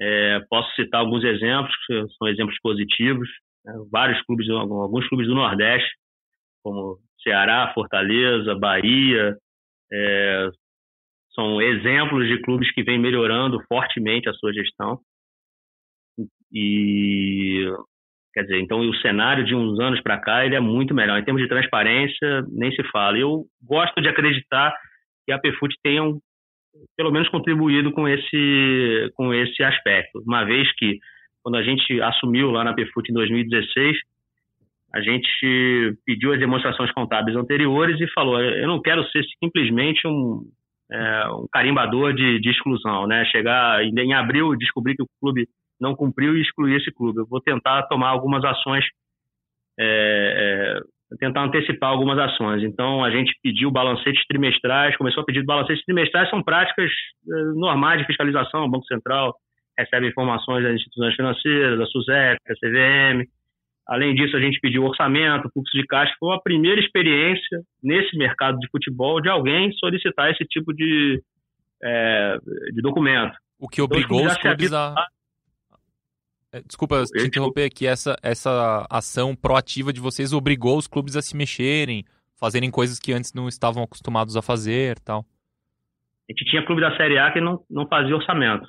[0.00, 3.28] É, posso citar alguns exemplos, que são exemplos positivos.
[3.64, 3.72] Né?
[3.90, 5.90] Vários clubes, alguns clubes do Nordeste,
[6.62, 9.36] como Ceará, Fortaleza, Bahia,
[9.92, 10.48] é,
[11.34, 14.98] são exemplos de clubes que vêm melhorando fortemente a sua gestão.
[16.52, 17.66] E
[18.32, 21.24] quer dizer, então o cenário de uns anos para cá ele é muito melhor em
[21.24, 23.18] termos de transparência, nem se fala.
[23.18, 24.74] Eu gosto de acreditar
[25.24, 26.18] que a PFUT tenha um,
[26.96, 30.22] pelo menos contribuído com esse, com esse aspecto.
[30.26, 30.98] Uma vez que,
[31.42, 33.96] quando a gente assumiu lá na PFUT em 2016,
[34.94, 40.42] a gente pediu as demonstrações contábeis anteriores e falou: eu não quero ser simplesmente um,
[40.90, 43.24] é, um carimbador de, de, exclusão, né?
[43.26, 45.46] Chegar em, em abril e descobrir que o clube
[45.80, 47.18] não cumpriu e excluir esse clube.
[47.18, 48.84] Eu vou tentar tomar algumas ações
[49.78, 50.80] é, é,
[51.18, 52.62] tentar antecipar algumas ações.
[52.62, 58.00] Então, a gente pediu balancetes trimestrais, começou a pedir balancetes trimestrais, são práticas eh, normais
[58.00, 59.34] de fiscalização, o Banco Central
[59.78, 63.28] recebe informações das instituições financeiras, da SUSEP, da CVM.
[63.86, 66.12] Além disso, a gente pediu orçamento, fluxo de caixa.
[66.18, 71.22] Foi a primeira experiência nesse mercado de futebol de alguém solicitar esse tipo de,
[71.84, 72.38] é,
[72.72, 73.36] de documento.
[73.60, 74.94] O que obrigou então, os clubes a,
[76.52, 81.22] é, desculpa te interromper aqui, essa, essa ação proativa de vocês obrigou os clubes a
[81.22, 82.04] se mexerem,
[82.38, 85.24] fazerem coisas que antes não estavam acostumados a fazer tal.
[86.28, 88.66] A gente tinha clube da Série A que não, não fazia orçamento.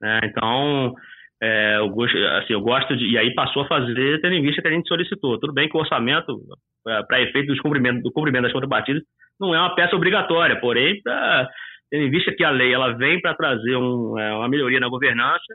[0.00, 0.20] Né?
[0.24, 0.94] Então,
[1.42, 3.06] é, eu, gosto, assim, eu gosto de.
[3.10, 5.38] E aí passou a fazer, tendo em vista que a gente solicitou.
[5.38, 6.40] Tudo bem que o orçamento,
[6.82, 9.02] para efeito do cumprimento, do cumprimento das contrapartidas,
[9.38, 11.46] não é uma peça obrigatória, porém, pra,
[11.90, 14.88] tendo em vista que a lei ela vem para trazer um, é, uma melhoria na
[14.88, 15.54] governança,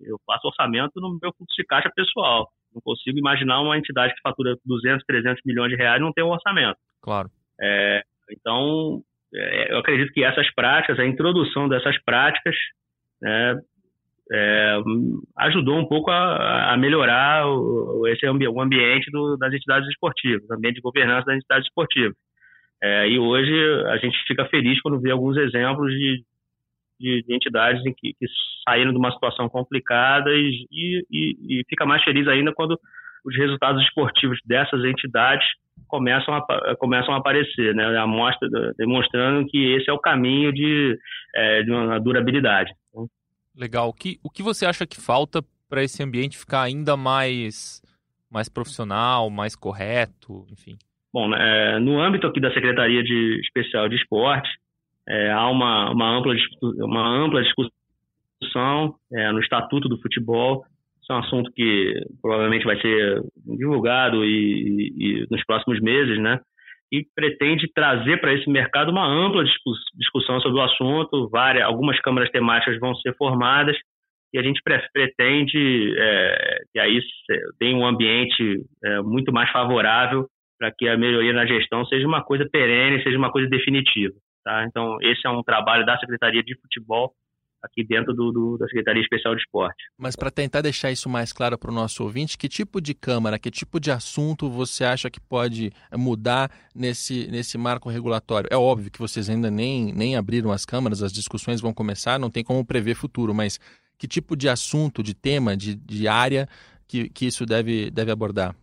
[0.00, 2.48] eu faço orçamento no meu fluxo de caixa pessoal.
[2.74, 6.24] Não consigo imaginar uma entidade que fatura 200, 300 milhões de reais e não tem
[6.24, 6.76] um orçamento.
[7.02, 7.30] Claro.
[7.60, 9.00] É, então,
[9.34, 12.54] é, eu acredito que essas práticas, a introdução dessas práticas,
[13.20, 13.58] né,
[14.32, 14.78] é,
[15.38, 20.48] ajudou um pouco a, a melhorar o, esse ambi o ambiente do, das entidades esportivas,
[20.48, 22.16] o ambiente de governança das entidades esportivas.
[22.82, 23.52] É, e hoje
[23.86, 26.22] a gente fica feliz quando vê alguns exemplos de,
[26.98, 28.26] de, de entidades em que, que,
[28.68, 32.78] saíram de uma situação complicada e, e, e, fica mais feliz ainda quando
[33.24, 35.46] os resultados esportivos dessas entidades
[35.88, 37.96] começam a, começam a aparecer, né?
[37.96, 40.98] A mostra demonstrando que esse é o caminho de,
[41.34, 42.72] é, de uma durabilidade.
[43.56, 43.88] Legal.
[43.88, 47.82] O que, o que você acha que falta para esse ambiente ficar ainda mais,
[48.30, 50.76] mais profissional, mais correto, enfim?
[51.12, 54.48] Bom, é, no âmbito aqui da Secretaria de Especial de Esporte,
[55.08, 60.64] é, há uma, uma, ampla, uma ampla discussão é, no Estatuto do Futebol.
[61.00, 66.40] Isso é um assunto que provavelmente vai ser divulgado e, e nos próximos meses, né?
[66.92, 69.44] E pretende trazer para esse mercado uma ampla
[69.94, 71.28] discussão sobre o assunto.
[71.28, 73.76] Várias, algumas câmaras temáticas vão ser formadas
[74.32, 74.60] e a gente
[74.92, 77.00] pretende é, que aí
[77.58, 80.26] tenha um ambiente é, muito mais favorável
[80.58, 84.14] para que a melhoria na gestão seja uma coisa perene, seja uma coisa definitiva.
[84.46, 84.64] Tá?
[84.64, 87.12] Então, esse é um trabalho da Secretaria de Futebol
[87.60, 89.82] aqui dentro do, do, da Secretaria Especial de Esporte.
[89.98, 93.40] Mas para tentar deixar isso mais claro para o nosso ouvinte, que tipo de Câmara,
[93.40, 98.48] que tipo de assunto você acha que pode mudar nesse, nesse marco regulatório?
[98.48, 102.30] É óbvio que vocês ainda nem, nem abriram as câmaras, as discussões vão começar, não
[102.30, 103.58] tem como prever futuro, mas
[103.98, 106.46] que tipo de assunto, de tema, de, de área
[106.86, 108.54] que, que isso deve, deve abordar?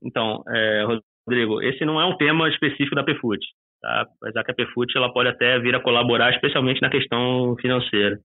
[0.00, 0.84] Então, é,
[1.26, 3.44] Rodrigo, esse não é um tema específico da PFUT,
[3.82, 4.06] tá?
[4.44, 8.18] Que a PFUT ela pode até vir a colaborar, especialmente na questão financeira,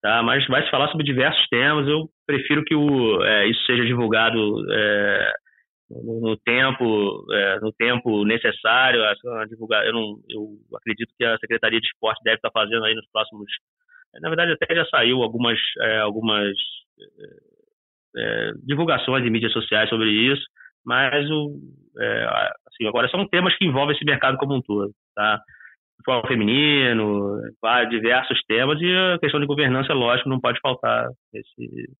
[0.00, 0.22] tá?
[0.22, 1.86] Mas vai se falar sobre diversos temas.
[1.88, 4.38] Eu prefiro que o, é, isso seja divulgado
[4.72, 5.32] é,
[5.90, 9.02] no, tempo, é, no tempo necessário.
[9.04, 12.94] A, divulgar, eu não, eu acredito que a Secretaria de Esporte deve estar fazendo aí
[12.94, 13.50] nos próximos.
[14.20, 16.56] Na verdade, até já saiu algumas, é, algumas
[18.16, 20.44] é, divulgações em mídias sociais sobre isso,
[20.84, 21.58] mas o,
[21.98, 22.50] é,
[22.86, 25.40] agora são temas que envolvem esse mercado como um todo, tá?
[25.98, 27.40] Futebol feminino,
[27.90, 31.90] diversos temas e a questão de governança, lógico, não pode faltar nesse,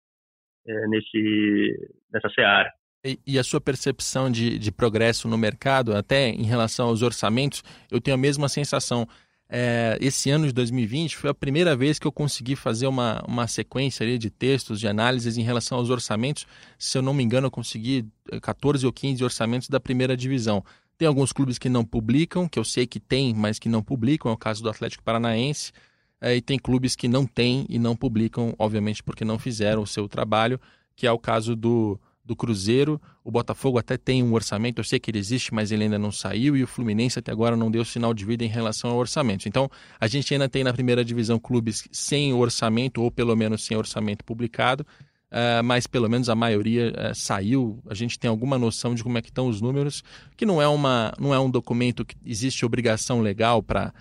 [0.66, 2.71] é, nesse, nessa seara.
[3.05, 7.62] E, e, a sua percepção de, de progresso no mercado, até em relação aos orçamentos,
[7.90, 9.07] eu tenho a mesma sensação
[9.52, 13.48] é, esse ano de 2020 foi a primeira vez que eu consegui fazer uma, uma
[13.48, 16.46] sequência de textos, de análises em relação aos orçamentos.
[16.78, 18.06] Se eu não me engano, eu consegui
[18.40, 20.64] 14 eh, ou 15 orçamentos da primeira divisão.
[20.96, 24.30] Tem alguns clubes que não publicam, que eu sei que tem, mas que não publicam,
[24.30, 25.72] é o caso do Atlético Paranaense.
[26.20, 29.86] É, e tem clubes que não têm e não publicam, obviamente porque não fizeram o
[29.86, 30.60] seu trabalho,
[30.94, 31.98] que é o caso do,
[32.31, 33.01] do Cruzeiro.
[33.25, 36.12] O Botafogo até tem um orçamento, eu sei que ele existe, mas ele ainda não
[36.12, 36.57] saiu.
[36.57, 39.49] E o Fluminense até agora não deu sinal de vida em relação ao orçamento.
[39.49, 43.77] Então, a gente ainda tem na primeira divisão clubes sem orçamento, ou pelo menos sem
[43.77, 44.87] orçamento publicado.
[45.33, 47.83] Uh, mas pelo menos a maioria uh, saiu.
[47.88, 50.05] A gente tem alguma noção de como é que estão os números,
[50.37, 53.93] que não é, uma, não é um documento que existe obrigação legal para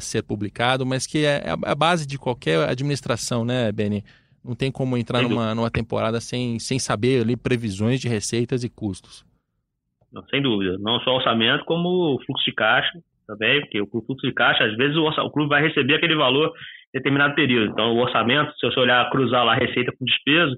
[0.00, 4.04] ser publicado, mas que é, é a base de qualquer administração, né, Beni?
[4.46, 8.70] Não tem como entrar numa, numa temporada sem, sem saber ali previsões de receitas e
[8.70, 9.24] custos.
[10.12, 10.76] Não, sem dúvida.
[10.78, 12.92] Não só orçamento, como fluxo de caixa
[13.26, 16.52] também, porque o fluxo de caixa, às vezes, o, o clube vai receber aquele valor
[16.94, 17.72] em determinado período.
[17.72, 20.56] Então, o orçamento, se você olhar, cruzar lá receita com despesa,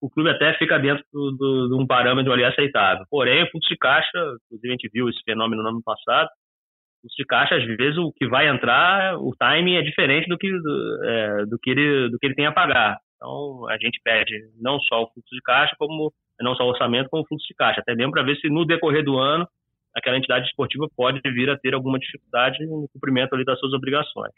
[0.00, 3.04] o clube até fica dentro de um parâmetro ali aceitável.
[3.10, 7.00] Porém, o fluxo de caixa, inclusive a gente viu esse fenômeno no ano passado, o
[7.02, 10.50] fluxo de caixa, às vezes, o que vai entrar, o timing é diferente do que,
[10.50, 12.98] do, é, do que, ele, do que ele tem a pagar.
[13.24, 17.08] Então, a gente pede não só o fluxo de caixa, como não só o orçamento,
[17.08, 19.48] como o fluxo de caixa, até mesmo para ver se no decorrer do ano
[19.96, 24.32] aquela entidade esportiva pode vir a ter alguma dificuldade no cumprimento ali das suas obrigações.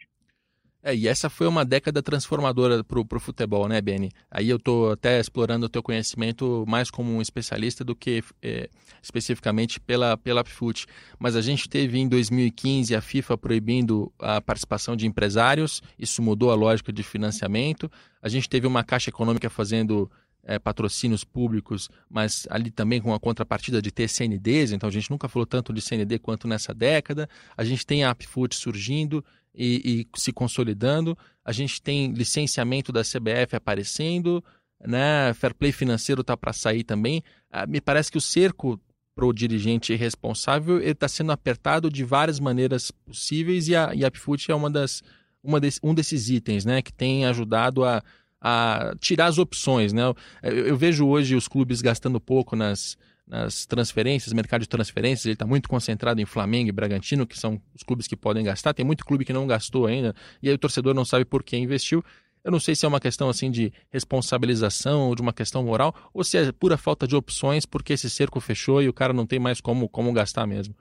[0.87, 4.13] É, e essa foi uma década transformadora para o futebol, né, Beni?
[4.31, 8.71] Aí eu estou até explorando o teu conhecimento mais como um especialista do que é,
[9.03, 10.87] especificamente pela, pela PFUT.
[11.19, 16.53] Mas a gente teve em 2015 a FIFA proibindo a participação de empresários, isso mudou
[16.53, 17.91] a lógica de financiamento.
[18.23, 20.09] A gente teve uma Caixa Econômica fazendo
[20.45, 25.11] é, patrocínios públicos, mas ali também com a contrapartida de ter CNDs, então a gente
[25.11, 27.29] nunca falou tanto de CND quanto nessa década.
[27.57, 29.25] A gente tem a APFUT surgindo,
[29.57, 31.17] e, e se consolidando.
[31.45, 34.45] A gente tem licenciamento da CBF aparecendo,
[34.85, 35.33] né?
[35.35, 37.23] Fair play financeiro está para sair também.
[37.51, 38.81] Ah, me parece que o cerco
[39.15, 44.11] para o dirigente responsável está sendo apertado de várias maneiras possíveis e a, e a
[44.49, 45.03] é uma das,
[45.43, 48.03] uma desse, um desses itens né, que tem ajudado a,
[48.39, 49.95] a tirar as opções.
[49.95, 50.03] Né?
[50.43, 55.33] Eu, eu, vejo hoje os clubes gastando pouco nas, nas transferências, mercado de transferências, ele
[55.35, 58.73] está muito concentrado em Flamengo e Bragantino, que são os clubes que podem gastar.
[58.73, 61.57] Tem muito clube que não gastou ainda, e aí o torcedor não sabe por que
[61.57, 62.03] investiu.
[62.45, 65.93] Eu não sei se é uma questão assim de responsabilização ou de uma questão moral,
[66.15, 69.27] ou se é pura falta de opções porque esse cerco fechou e o cara não
[69.27, 70.73] tem mais como, como gastar mesmo.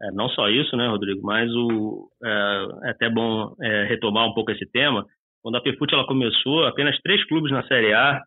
[0.00, 4.34] É, não só isso, né, Rodrigo, mas o, é, é até bom é, retomar um
[4.34, 5.04] pouco esse tema.
[5.42, 8.22] Quando a PFUT ela começou, apenas três clubes na Série A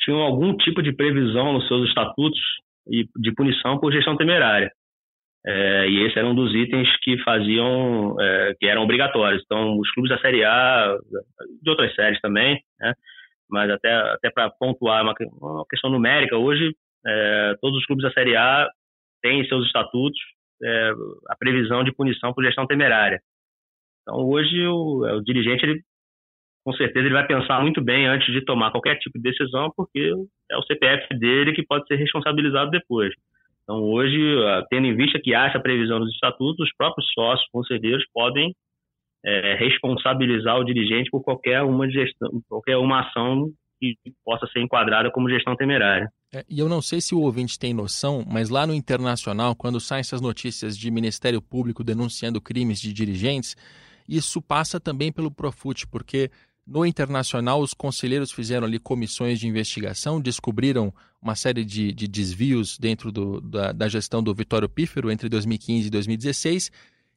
[0.00, 2.40] tinham algum tipo de previsão nos seus estatutos
[2.86, 4.72] de punição por gestão temerária.
[5.46, 9.42] É, e esse era um dos itens que faziam, é, que eram obrigatórios.
[9.44, 10.98] Então, os clubes da Série A,
[11.62, 12.94] de outras séries também, né?
[13.48, 16.74] mas até, até para pontuar uma, uma, questão numérica, hoje
[17.06, 18.68] é, todos os clubes da Série A
[19.22, 20.20] têm em seus estatutos
[20.62, 20.92] é,
[21.28, 23.20] a previsão de punição por gestão temerária.
[24.02, 25.82] Então, hoje o, o dirigente ele
[26.70, 30.12] com certeza ele vai pensar muito bem antes de tomar qualquer tipo de decisão, porque
[30.50, 33.12] é o CPF dele que pode ser responsabilizado depois.
[33.64, 37.48] Então, hoje, ah, tendo em vista que há essa previsão nos estatutos, os próprios sócios,
[37.52, 38.54] conselheiros, podem
[39.24, 45.10] é, responsabilizar o dirigente por qualquer uma gestão, qualquer uma ação que possa ser enquadrada
[45.10, 46.08] como gestão temerária.
[46.32, 49.80] É, e eu não sei se o ouvinte tem noção, mas lá no Internacional, quando
[49.80, 53.56] saem essas notícias de Ministério Público denunciando crimes de dirigentes,
[54.10, 56.30] isso passa também pelo Profut, porque
[56.70, 62.78] no internacional, os conselheiros fizeram ali comissões de investigação, descobriram uma série de, de desvios
[62.78, 66.70] dentro do, da, da, gestão do Vitório Pífero entre 2015 e 2016,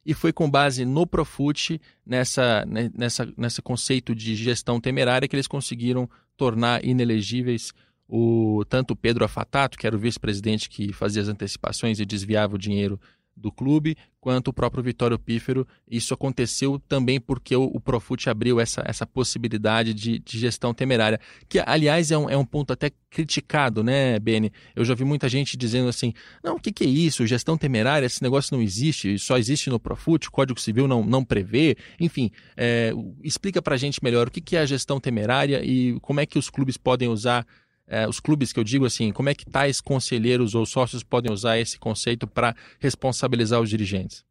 [0.04, 5.46] e foi com base no Profut, nessa, nessa, nesse conceito de gestão temerária, que eles
[5.46, 7.72] conseguiram tornar inelegíveis
[8.08, 12.58] o tanto Pedro Afatato, que era o vice-presidente que fazia as antecipações e desviava o
[12.58, 13.00] dinheiro
[13.36, 15.66] do clube, quanto o próprio Vitório Pífero.
[15.90, 21.20] Isso aconteceu também porque o, o Profut abriu essa, essa possibilidade de, de gestão temerária,
[21.48, 24.52] que, aliás, é um, é um ponto até criticado, né, Beni?
[24.74, 26.12] Eu já vi muita gente dizendo assim:
[26.42, 27.26] não, o que, que é isso?
[27.26, 31.24] Gestão temerária, esse negócio não existe, só existe no Profut, o Código Civil não, não
[31.24, 31.76] prevê.
[32.00, 35.98] Enfim, é, explica para a gente melhor o que, que é a gestão temerária e
[36.00, 37.46] como é que os clubes podem usar
[37.88, 41.32] é, os clubes que eu digo assim, como é que tais conselheiros ou sócios podem
[41.32, 44.24] usar esse conceito para responsabilizar os dirigentes?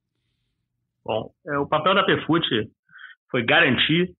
[1.05, 2.45] Bom, é, o papel da PFUT
[3.29, 4.13] foi garantir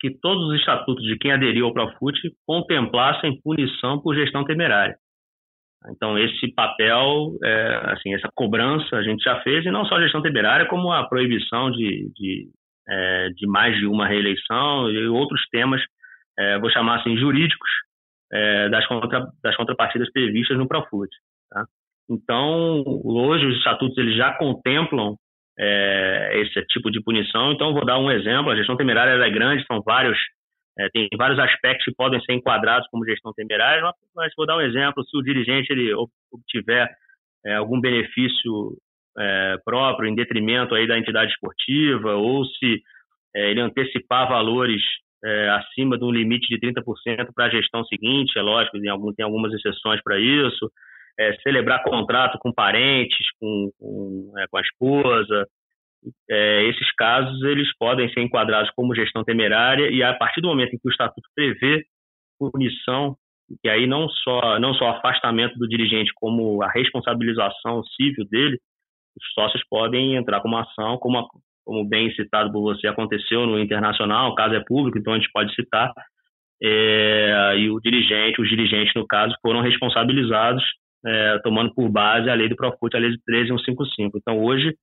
[0.00, 4.96] que todos os estatutos de quem aderiu ao Profut contemplassem punição por gestão temerária.
[5.88, 10.02] Então, esse papel, é, assim, essa cobrança a gente já fez, e não só a
[10.02, 12.48] gestão temerária, como a proibição de, de,
[12.88, 15.80] é, de mais de uma reeleição e outros temas,
[16.38, 17.70] é, vou chamar assim, jurídicos,
[18.32, 21.10] é, das, contra, das contrapartidas previstas no Profut.
[21.50, 21.64] Tá?
[22.08, 25.16] Então, hoje os estatutos eles já contemplam
[25.58, 27.52] é, esse tipo de punição.
[27.52, 28.50] Então, vou dar um exemplo.
[28.50, 30.18] A gestão temerária é grande, são vários,
[30.78, 33.82] é, tem vários aspectos que podem ser enquadrados como gestão temerária.
[34.14, 35.92] Mas vou dar um exemplo: se o dirigente ele
[36.32, 36.88] obtiver
[37.44, 38.76] é, algum benefício
[39.18, 42.80] é, próprio em detrimento aí da entidade esportiva, ou se
[43.34, 44.82] é, ele antecipar valores
[45.24, 49.12] é, acima de um limite de 30% para a gestão seguinte, é lógico, tem, algum,
[49.12, 50.70] tem algumas exceções para isso,
[51.18, 55.46] é, celebrar contrato com parentes, com, com, é, com a esposa,
[56.30, 60.74] é, esses casos eles podem ser enquadrados como gestão temerária e a partir do momento
[60.74, 61.84] em que o estatuto prevê
[62.38, 63.16] punição,
[63.62, 68.58] e aí não só não só afastamento do dirigente como a responsabilização civil dele,
[69.16, 71.26] os sócios podem entrar com uma ação, como a,
[71.70, 75.30] como bem citado por você, aconteceu no Internacional, o caso é público, então a gente
[75.32, 75.92] pode citar,
[76.60, 80.64] é, e o dirigente, os dirigentes, no caso, foram responsabilizados,
[81.06, 84.18] é, tomando por base a lei do Profut, a lei de 13155.
[84.18, 84.74] Então, hoje,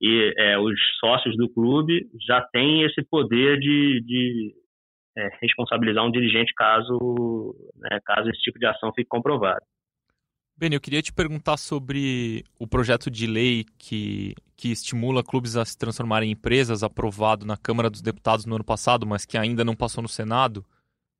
[0.00, 4.52] e, é, os sócios do clube já têm esse poder de, de
[5.16, 9.64] é, responsabilizar um dirigente caso, né, caso esse tipo de ação fique comprovado.
[10.58, 15.64] Beni, eu queria te perguntar sobre o projeto de lei que, que estimula clubes a
[15.64, 19.64] se transformarem em empresas, aprovado na Câmara dos Deputados no ano passado, mas que ainda
[19.64, 20.66] não passou no Senado,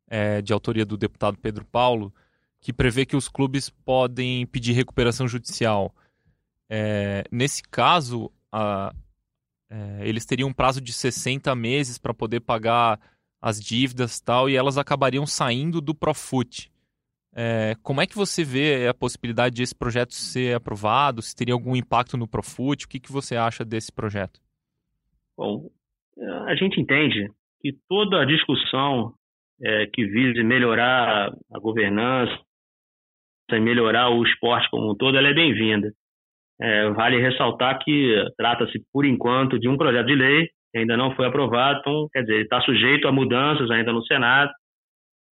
[0.08, 2.12] é, de autoria do deputado Pedro Paulo,
[2.60, 5.94] que prevê que os clubes podem pedir recuperação judicial.
[6.68, 8.92] É, nesse caso, a,
[9.70, 12.98] é, eles teriam um prazo de 60 meses para poder pagar
[13.40, 16.72] as dívidas tal, e elas acabariam saindo do Profut.
[17.40, 21.22] É, como é que você vê a possibilidade de esse projeto ser aprovado?
[21.22, 22.84] Se teria algum impacto no Profut?
[22.84, 24.40] O que, que você acha desse projeto?
[25.36, 25.70] Bom,
[26.48, 27.30] a gente entende
[27.60, 29.14] que toda a discussão
[29.62, 32.36] é, que vise melhorar a governança
[33.56, 35.90] melhorar o esporte como um todo, ela é bem-vinda.
[36.60, 41.26] É, vale ressaltar que trata-se, por enquanto, de um projeto de lei ainda não foi
[41.26, 44.50] aprovado, então, quer dizer, está sujeito a mudanças ainda no Senado.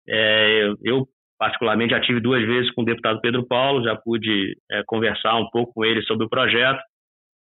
[0.09, 1.07] É, eu,
[1.39, 5.49] particularmente já tive duas vezes com o deputado Pedro Paulo, já pude é, conversar um
[5.51, 6.81] pouco com ele sobre o projeto.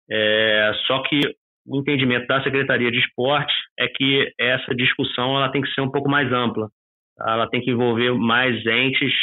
[0.10, 1.20] É, só que
[1.66, 5.92] o entendimento da Secretaria de Esporte é que essa discussão ela tem que ser um
[5.92, 6.70] pouco mais ampla.
[7.20, 9.14] Ela tem que envolver mais entes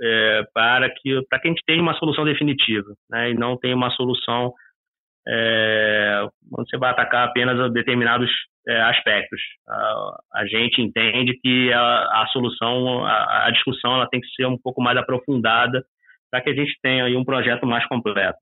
[0.00, 3.74] é, para que para que a gente tenha uma solução definitiva, né, e não tenha
[3.74, 4.52] uma solução
[5.28, 8.30] é, você vai atacar apenas determinados
[8.68, 9.40] é, aspectos.
[9.68, 14.46] A, a, gente entende que a, a solução, a, a, discussão, ela tem que ser
[14.46, 15.84] um pouco mais aprofundada
[16.30, 18.38] para que a gente tenha aí um projeto mais completo.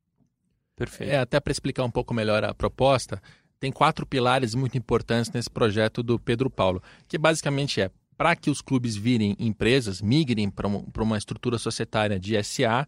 [0.76, 1.12] Perfeito.
[1.12, 3.20] É, até para explicar um pouco melhor a proposta,
[3.60, 8.50] tem quatro pilares muito importantes nesse projeto do Pedro Paulo, que basicamente é para que
[8.50, 12.86] os clubes virem empresas, migrem para uma estrutura societária de SA,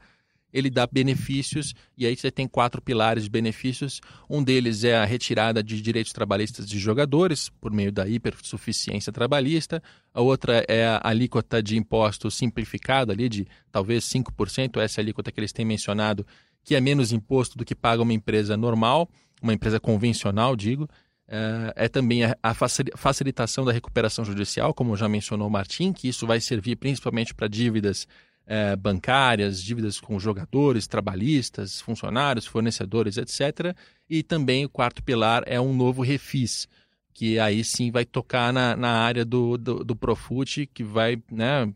[0.56, 4.00] ele dá benefícios, e aí você tem quatro pilares de benefícios.
[4.28, 9.82] Um deles é a retirada de direitos trabalhistas de jogadores, por meio da hipersuficiência trabalhista.
[10.14, 15.30] A outra é a alíquota de imposto simplificado, ali de talvez 5%, essa é alíquota
[15.30, 16.26] que eles têm mencionado,
[16.64, 19.10] que é menos imposto do que paga uma empresa normal,
[19.42, 20.88] uma empresa convencional, digo.
[21.28, 22.54] É, é também a
[22.96, 27.48] facilitação da recuperação judicial, como já mencionou o Martim, que isso vai servir principalmente para
[27.48, 28.06] dívidas
[28.46, 33.76] é, bancárias, dívidas com jogadores, trabalhistas, funcionários, fornecedores, etc.
[34.08, 36.68] E também o quarto pilar é um novo refis,
[37.12, 41.72] que aí sim vai tocar na, na área do, do, do Profut, que vai né,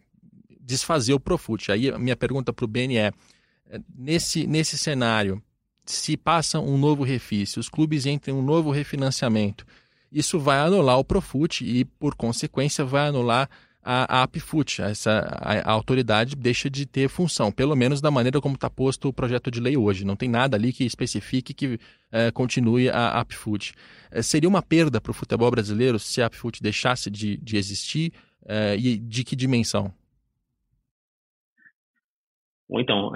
[0.60, 1.72] desfazer o Profut.
[1.72, 3.12] Aí a minha pergunta para o Beni é,
[3.68, 5.42] é, nesse, nesse cenário,
[5.84, 9.66] se passa um novo refis, se os clubes entram em um novo refinanciamento,
[10.12, 13.48] isso vai anular o Profut e, por consequência, vai anular
[13.82, 18.40] a, a APFUT, essa, a, a, autoridade deixa de ter função, pelo menos da maneira
[18.40, 20.04] como está posto o projeto de lei hoje.
[20.04, 21.78] Não tem nada ali que especifique que
[22.12, 23.72] é, continue a APFUT.
[24.10, 28.12] É, seria uma perda para o futebol brasileiro se a APFUT deixasse de, de existir
[28.46, 29.92] é, e de que dimensão?
[32.72, 33.10] Então,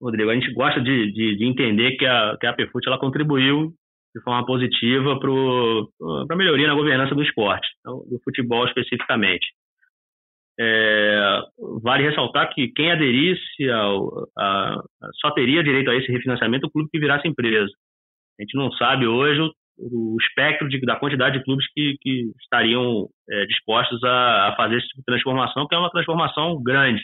[0.00, 3.74] Rodrigo, a gente gosta de, de, de, entender que a, que a APFUT ela contribuiu
[4.14, 9.46] de forma positiva para a melhoria na governança do esporte, então, do futebol especificamente.
[10.58, 11.40] É,
[11.82, 14.82] vale ressaltar que quem aderisse ao, a,
[15.20, 17.72] só teria direito a esse refinanciamento o clube que virasse empresa.
[18.38, 22.30] A gente não sabe hoje o, o espectro de, da quantidade de clubes que, que
[22.42, 27.02] estariam é, dispostos a, a, fazer essa tipo transformação, que é uma transformação grande.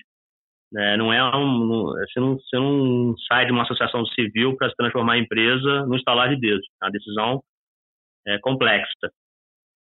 [0.72, 0.96] Né?
[0.96, 5.18] Não é um, você, não, você não sai de uma associação civil para se transformar
[5.18, 6.66] em empresa no instalar de dedos.
[6.82, 7.42] É uma decisão
[8.26, 9.10] é, complexa.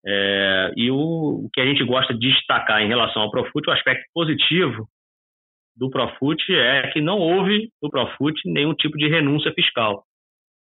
[0.05, 3.73] É, e o, o, que a gente gosta de destacar em relação ao Profut, o
[3.73, 4.87] aspecto positivo
[5.75, 10.03] do Profut é que não houve no Profut nenhum tipo de renúncia fiscal.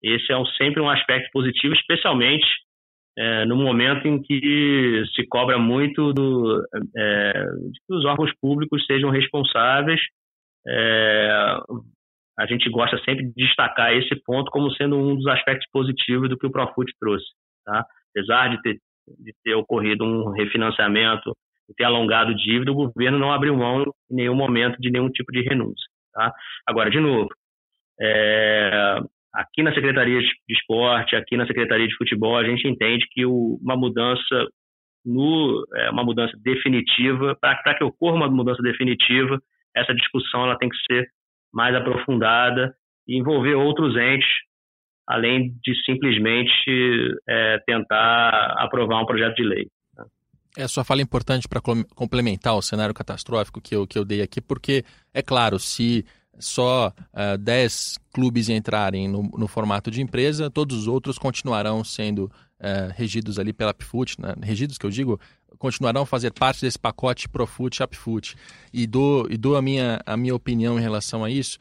[0.03, 2.45] Esse é um, sempre um aspecto positivo, especialmente
[3.17, 6.61] é, no momento em que se cobra muito do,
[6.95, 7.45] é,
[7.87, 10.01] que os órgãos públicos sejam responsáveis.
[10.67, 11.57] É,
[12.37, 16.37] a gente gosta sempre de destacar esse ponto como sendo um dos aspectos positivos do
[16.37, 17.25] que o Profut trouxe.
[17.65, 17.85] Tá?
[18.11, 18.77] Apesar de ter,
[19.19, 21.33] de ter ocorrido um refinanciamento,
[21.69, 25.31] de ter alongado dívida, o governo não abriu mão em nenhum momento de nenhum tipo
[25.31, 25.87] de renúncia.
[26.13, 26.33] Tá?
[26.67, 27.29] Agora, de novo,
[28.01, 28.99] é,
[29.35, 33.59] Aqui na Secretaria de Esporte, aqui na Secretaria de Futebol, a gente entende que o,
[33.61, 34.47] uma mudança
[35.05, 39.39] no, é, uma mudança definitiva, para que ocorra uma mudança definitiva,
[39.75, 41.07] essa discussão ela tem que ser
[41.53, 42.73] mais aprofundada
[43.07, 44.27] e envolver outros entes,
[45.07, 49.67] além de simplesmente é, tentar aprovar um projeto de lei.
[50.57, 51.61] É, sua fala é importante para
[51.95, 54.83] complementar o cenário catastrófico que eu, que eu dei aqui, porque,
[55.13, 56.05] é claro, se
[56.39, 61.83] só uh, eh, 10 clubes entrarem no, no, formato de empresa, todos os outros continuarão
[61.83, 62.25] sendo
[62.59, 64.33] uh, regidos ali pela Apfoot, né?
[64.41, 65.19] regidos que eu digo,
[65.57, 68.35] continuarão a fazer parte desse pacote Profut Apfoot.
[68.73, 71.57] E dou, e dou a, minha, a minha opinião em relação a isso.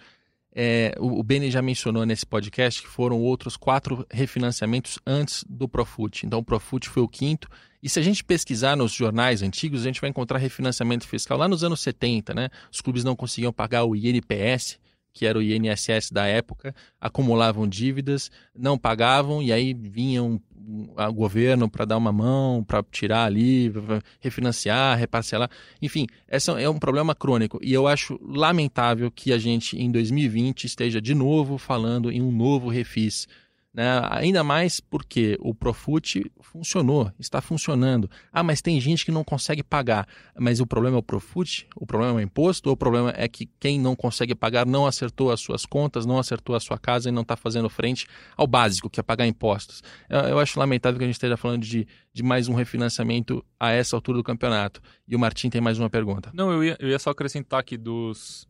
[0.55, 5.68] É, o, o Beni já mencionou nesse podcast que foram outros quatro refinanciamentos antes do
[5.68, 6.24] Profut.
[6.24, 7.48] Então o Profut foi o quinto
[7.84, 11.46] e se a gente pesquisar nos jornais antigos, a gente vai encontrar refinanciamento fiscal lá
[11.46, 12.48] nos anos 70, né?
[12.72, 14.78] Os clubes não conseguiam pagar o INPS,
[15.14, 21.70] que era o INSS da época, acumulavam dívidas, não pagavam e aí vinham o governo
[21.70, 23.72] para dar uma mão, para tirar ali,
[24.20, 25.50] refinanciar, reparcelar.
[25.80, 30.64] Enfim, esse é um problema crônico e eu acho lamentável que a gente em 2020
[30.64, 33.28] esteja de novo falando em um novo refis
[33.74, 34.00] né?
[34.10, 38.08] Ainda mais porque o Profut funcionou, está funcionando.
[38.32, 40.06] Ah, mas tem gente que não consegue pagar.
[40.38, 41.66] Mas o problema é o Profut?
[41.74, 42.68] O problema é o imposto?
[42.68, 46.18] Ou o problema é que quem não consegue pagar não acertou as suas contas, não
[46.18, 48.06] acertou a sua casa e não está fazendo frente
[48.36, 49.82] ao básico, que é pagar impostos?
[50.08, 53.72] Eu, eu, acho lamentável que a gente esteja falando de, de mais um refinanciamento a
[53.72, 54.80] essa altura do campeonato.
[55.08, 56.30] E o Martim tem mais uma pergunta.
[56.32, 58.46] Não, eu ia, eu ia só acrescentar aqui dos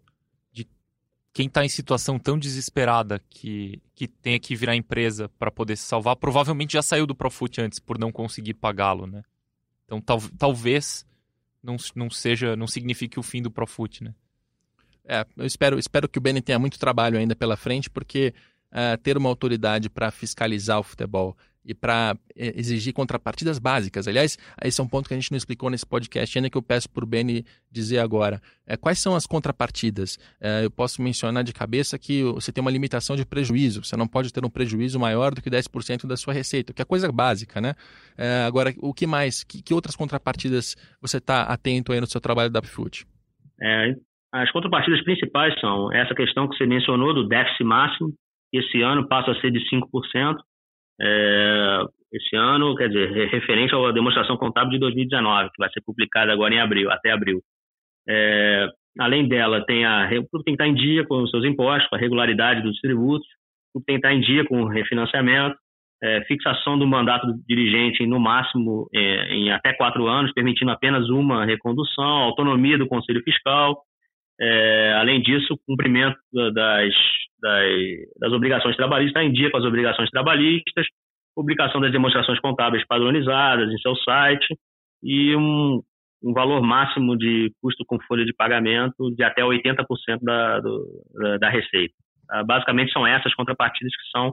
[1.35, 5.83] quem está em situação tão desesperada que, que tenha que virar empresa para poder se
[5.83, 9.25] salvar, provavelmente já saiu do Profut antes por não conseguir pagá-lo, né?
[9.85, 11.05] Então tal, talvez
[11.61, 14.15] não, não seja, não signifique o fim do Profut, né?
[15.05, 18.33] É, eu espero, espero que o Beni tenha muito trabalho ainda pela frente, porque
[18.71, 24.07] uh, ter uma autoridade para fiscalizar o futebol e para eh, exigir contrapartidas básicas.
[24.07, 26.63] Aliás, esse é um ponto que a gente não explicou nesse podcast, ainda que eu
[26.63, 28.41] peço para o Beni dizer agora.
[28.67, 30.19] É, quais são as contrapartidas?
[30.41, 34.07] É, eu posso mencionar de cabeça que você tem uma limitação de prejuízo, você não
[34.07, 37.61] pode ter um prejuízo maior do que 10% da sua receita, que é coisa básica,
[37.61, 37.75] né?
[38.17, 39.43] É, agora, o que mais?
[39.43, 43.07] Que, que outras contrapartidas você está atento aí no seu trabalho da Upfood?
[43.61, 43.95] É,
[44.33, 48.13] as contrapartidas principais são essa questão que você mencionou do déficit máximo,
[48.51, 50.37] que esse ano passa a ser de 5%,
[51.01, 56.33] é, esse ano, quer dizer, referente à demonstração contábil de 2019, que vai ser publicada
[56.33, 57.41] agora em abril, até abril.
[58.09, 58.69] É,
[58.99, 61.97] além dela, tem a, tudo tem que estar em dia com os seus impostos, com
[61.97, 63.27] a regularidade dos tributos,
[63.73, 65.57] tudo tem que estar em dia com o refinanciamento,
[66.03, 71.09] é, fixação do mandato do dirigente no máximo é, em até quatro anos, permitindo apenas
[71.09, 73.83] uma recondução, autonomia do Conselho Fiscal,
[74.41, 76.95] é, além disso, o cumprimento das,
[77.41, 77.73] das,
[78.21, 80.87] das obrigações trabalhistas está em dia com as obrigações trabalhistas,
[81.35, 84.47] publicação das demonstrações contábeis padronizadas em seu site
[85.03, 85.81] e um,
[86.23, 89.85] um valor máximo de custo com folha de pagamento de até 80%
[90.23, 91.95] da, do, da, da receita.
[92.31, 94.33] Ah, basicamente são essas contrapartidas que são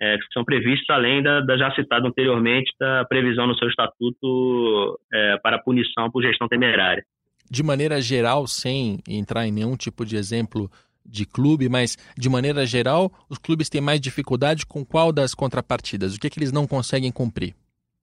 [0.00, 4.96] é, que são previstos além da, da, já citada anteriormente da previsão no seu estatuto
[5.12, 7.02] é, para punição por gestão temerária.
[7.50, 10.70] De maneira geral, sem entrar em nenhum tipo de exemplo
[11.04, 16.14] de clube, mas de maneira geral, os clubes têm mais dificuldade com qual das contrapartidas?
[16.14, 17.54] O que, é que eles não conseguem cumprir?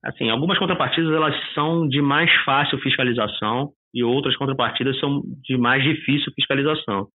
[0.03, 5.83] Assim, algumas contrapartidas elas são de mais fácil fiscalização e outras contrapartidas são de mais
[5.83, 7.07] difícil fiscalização.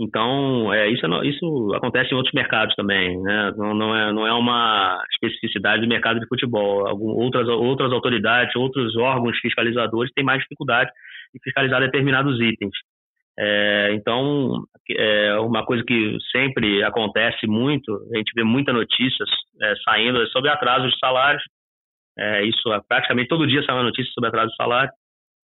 [0.00, 3.52] Então, é, isso, é isso acontece em outros mercados também, né?
[3.56, 6.86] Não, não, é, não é uma especificidade do mercado de futebol.
[6.88, 10.90] Algum, outras, outras autoridades, outros órgãos fiscalizadores têm mais dificuldade
[11.34, 12.74] em fiscalizar determinados itens.
[13.38, 19.28] É, então, é uma coisa que sempre acontece muito, a gente vê muitas notícias
[19.62, 21.42] é, saindo sobre atraso de salários.
[22.18, 24.92] É, isso praticamente todo dia sai uma notícia sobre atraso de salário.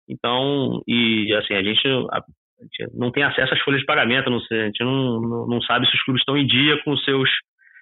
[0.08, 4.28] Então, e assim, a gente, a, a gente não tem acesso às folhas de pagamento,
[4.28, 6.92] não sei, a gente não, não, não, sabe se os clubes estão em dia com
[6.92, 7.30] os seus.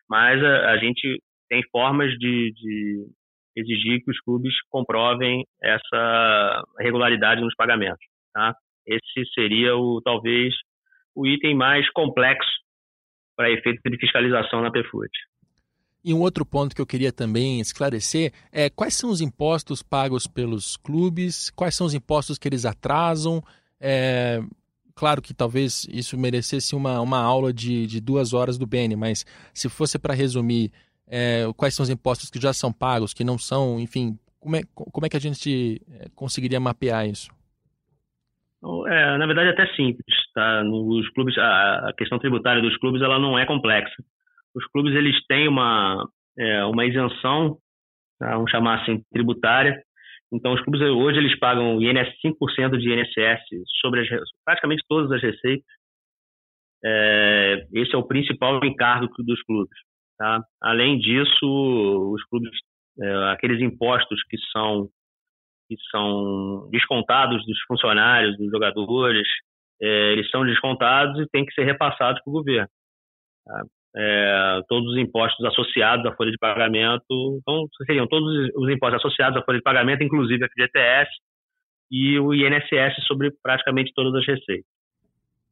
[0.09, 3.07] Mas a, a gente tem formas de, de
[3.57, 8.05] exigir que os clubes comprovem essa regularidade nos pagamentos.
[8.33, 8.55] Tá?
[8.87, 10.55] Esse seria o talvez
[11.15, 12.51] o item mais complexo
[13.37, 15.11] para efeito de fiscalização na PFUT.
[16.03, 20.27] E um outro ponto que eu queria também esclarecer é quais são os impostos pagos
[20.27, 23.43] pelos clubes, quais são os impostos que eles atrasam.
[23.79, 24.41] É,
[24.95, 29.27] claro que talvez isso merecesse uma, uma aula de, de duas horas do Bene, mas
[29.53, 30.73] se fosse para resumir
[31.11, 34.61] é, quais são os impostos que já são pagos, que não são, enfim, como é,
[34.75, 37.31] como é que a gente é, conseguiria mapear isso?
[38.89, 40.15] É, na verdade, é até simples.
[40.35, 40.63] Tá?
[40.63, 44.03] Nos clubes, a, questão tributária dos clubes ela não é complexa.
[44.55, 46.09] Os clubes eles têm uma,
[46.39, 47.59] é, uma isenção,
[48.19, 48.33] tá?
[48.33, 49.83] vamos chamar assim, tributária.
[50.33, 53.43] Então, os clubes hoje eles pagam INS, 5% de INSS
[53.81, 54.09] sobre as,
[54.45, 55.67] praticamente todas as receitas.
[56.85, 59.77] É, esse é o principal encargo dos clubes.
[60.21, 60.45] Tá?
[60.61, 62.51] Além disso, os clubes,
[63.01, 64.87] é, aqueles impostos que são
[65.67, 69.27] que são descontados dos funcionários, dos jogadores,
[69.81, 72.69] é, eles são descontados e têm que ser repassados para o governo.
[73.47, 73.63] Tá?
[73.97, 79.41] É, todos os impostos associados à folha de pagamento, então seriam todos os impostos associados
[79.41, 81.11] à folha de pagamento, inclusive a FGTS
[81.91, 84.67] e o INSS sobre praticamente todas as receitas.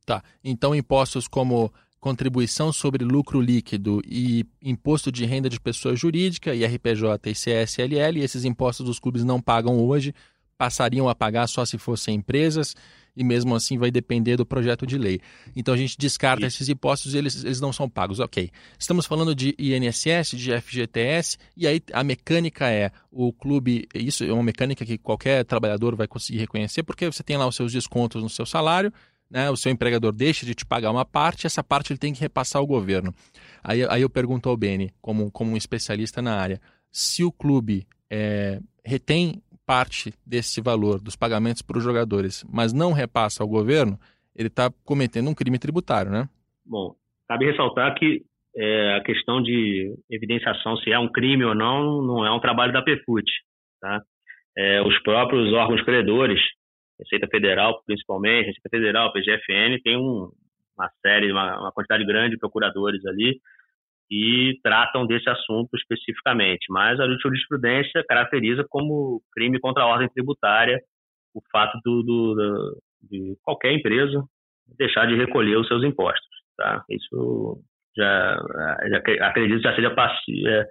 [0.05, 0.23] Tá.
[0.45, 7.31] Então impostos como contribuição sobre lucro líquido e imposto de renda de pessoa jurídica, IRPJ
[7.31, 10.15] e CSLL, e esses impostos os clubes não pagam hoje,
[10.57, 12.75] passariam a pagar só se fossem empresas,
[13.17, 15.21] e mesmo assim vai depender do projeto de lei.
[15.57, 16.59] Então a gente descarta Isso.
[16.59, 18.21] esses impostos e eles, eles não são pagos.
[18.21, 18.49] Ok.
[18.79, 23.89] Estamos falando de INSS, de FGTS, e aí a mecânica é o clube.
[23.93, 27.57] Isso é uma mecânica que qualquer trabalhador vai conseguir reconhecer, porque você tem lá os
[27.57, 28.93] seus descontos no seu salário,
[29.31, 32.21] né, o seu empregador deixa de te pagar uma parte, essa parte ele tem que
[32.21, 33.13] repassar ao governo.
[33.63, 36.61] Aí, aí eu pergunto ao Beni, como, como um especialista na área,
[36.91, 42.93] se o clube é, retém parte desse valor dos pagamentos para os jogadores, mas não
[42.93, 43.99] repassa ao governo,
[44.35, 46.29] ele está cometendo um crime tributário, né?
[46.65, 46.95] Bom,
[47.29, 48.23] cabe ressaltar que
[48.57, 52.73] é, a questão de evidenciação se é um crime ou não, não é um trabalho
[52.73, 53.31] da PFUT.
[53.81, 54.03] Tá?
[54.57, 56.41] É, os próprios órgãos credores
[56.99, 60.31] Receita Federal, principalmente, Receita Federal, PGFN, tem um,
[60.77, 63.41] uma série, uma, uma, quantidade grande de procuradores ali
[64.09, 66.67] que tratam desse assunto especificamente.
[66.71, 70.81] Mas a jurisprudência caracteriza como crime contra a ordem tributária
[71.35, 74.23] o fato do, do, do, de qualquer empresa
[74.77, 76.27] deixar de recolher os seus impostos.
[76.57, 76.83] Tá?
[76.91, 77.63] Isso
[77.97, 78.39] já,
[78.89, 80.67] já acredito já seja passivo, é,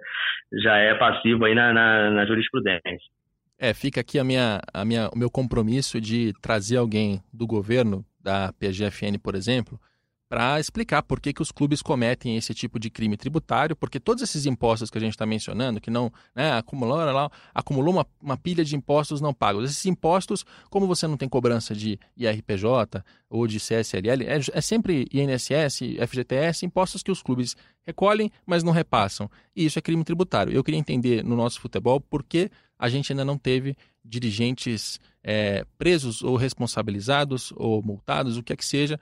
[0.62, 3.17] já é passivo aí na, na, na jurisprudência.
[3.58, 8.04] É, fica aqui a minha, a minha, o meu compromisso de trazer alguém do governo,
[8.20, 9.80] da PGFN, por exemplo,
[10.28, 14.22] para explicar por que, que os clubes cometem esse tipo de crime tributário, porque todos
[14.22, 18.36] esses impostos que a gente está mencionando, que não né, acumulou, lá, acumulou uma, uma,
[18.36, 19.70] pilha de impostos não pagos.
[19.70, 25.06] Esses impostos, como você não tem cobrança de IRPJ ou de CSLL, é, é sempre
[25.10, 27.56] INSS, FGTS, impostos que os clubes
[27.86, 29.30] recolhem, mas não repassam.
[29.56, 30.52] E isso é crime tributário.
[30.52, 35.64] Eu queria entender no nosso futebol por que a gente ainda não teve dirigentes é,
[35.76, 38.98] presos ou responsabilizados ou multados, o que é que seja,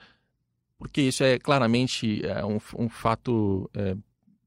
[0.79, 3.97] porque isso é claramente é, um, um, fato é,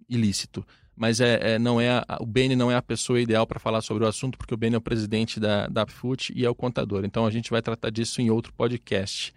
[0.07, 0.65] ilícito.
[0.95, 3.81] Mas é, é, não é a, o Beni não é a pessoa ideal para falar
[3.81, 6.55] sobre o assunto, porque o Beni é o presidente da, da FUT e é o
[6.55, 7.05] contador.
[7.05, 9.33] Então a gente vai tratar disso em outro podcast.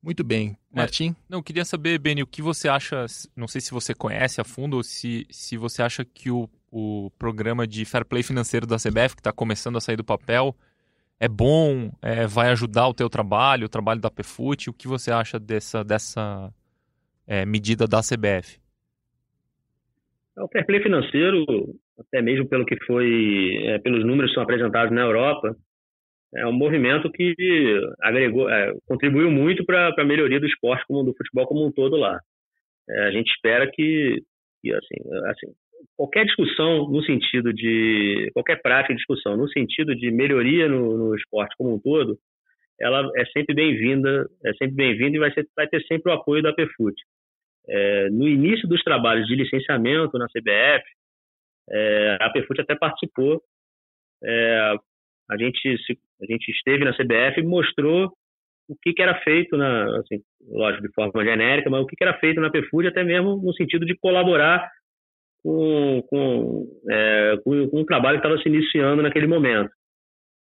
[0.00, 0.56] Muito bem.
[0.72, 1.16] É, Martim?
[1.28, 3.04] Não, queria saber, Beni, o que você acha,
[3.34, 7.10] não sei se você conhece a fundo ou se, se você acha que o, o
[7.18, 10.56] programa de fair play financeiro da CBF, que está começando a sair do papel,
[11.18, 14.68] é bom, é, vai ajudar o teu trabalho, o trabalho da PFUT?
[14.68, 16.52] O que você acha dessa, dessa
[17.26, 18.60] é, medida da CBF?
[20.36, 21.44] É o fair play financeiro,
[21.98, 25.56] até mesmo pelo que foi, é, pelos números que são apresentados na Europa,
[26.34, 27.34] é um movimento que
[28.02, 31.96] agregou, é, contribuiu muito para a melhoria do esporte como do futebol como um todo
[31.96, 32.20] lá.
[32.88, 34.22] É, a gente espera que,
[34.60, 34.96] que assim,
[35.30, 35.54] assim,
[35.96, 41.14] qualquer discussão no sentido de qualquer prática de discussão no sentido de melhoria no, no
[41.16, 42.18] esporte como um todo,
[42.80, 46.42] ela é sempre bem-vinda, é sempre bem-vinda e vai, ser, vai ter sempre o apoio
[46.42, 46.94] da PFUT.
[47.68, 50.84] É, no início dos trabalhos de licenciamento na CBF,
[51.70, 53.42] é, a PFUT até participou.
[54.22, 54.74] É,
[55.30, 58.12] a, gente se, a gente esteve na CBF e mostrou
[58.68, 62.04] o que, que era feito, na, assim, lógico, de forma genérica, mas o que, que
[62.04, 64.70] era feito na PFUT, até mesmo no sentido de colaborar
[65.46, 69.70] com, com, é, com, com um trabalho que estava se iniciando naquele momento.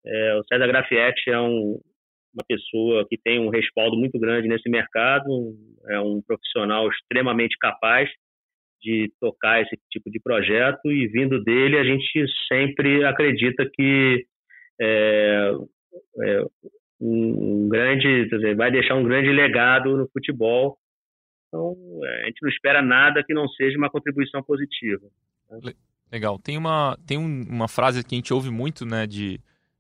[0.04, 1.80] É, o César Grafietti é um,
[2.34, 5.56] uma pessoa que tem um respaldo muito grande nesse mercado,
[5.90, 8.10] é um profissional extremamente capaz
[8.82, 14.26] de tocar esse tipo de projeto e vindo dele a gente sempre acredita que
[14.82, 15.52] é,
[16.24, 16.44] é,
[17.00, 20.76] um grande, dizer, vai deixar um grande legado no futebol.
[21.48, 25.08] Então é, a gente não espera nada que não seja uma contribuição positiva.
[25.50, 25.74] Né?
[26.12, 26.40] Legal.
[26.40, 29.40] Tem uma tem uma frase que a gente ouve muito, né, de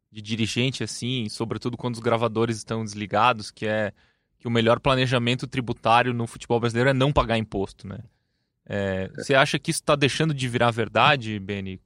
[0.09, 3.91] de dirigente, assim, sobretudo quando os gravadores estão desligados, que é
[4.39, 7.99] que o melhor planejamento tributário no futebol brasileiro é não pagar imposto, né?
[8.65, 11.79] É, você acha que isso está deixando de virar verdade, Beni,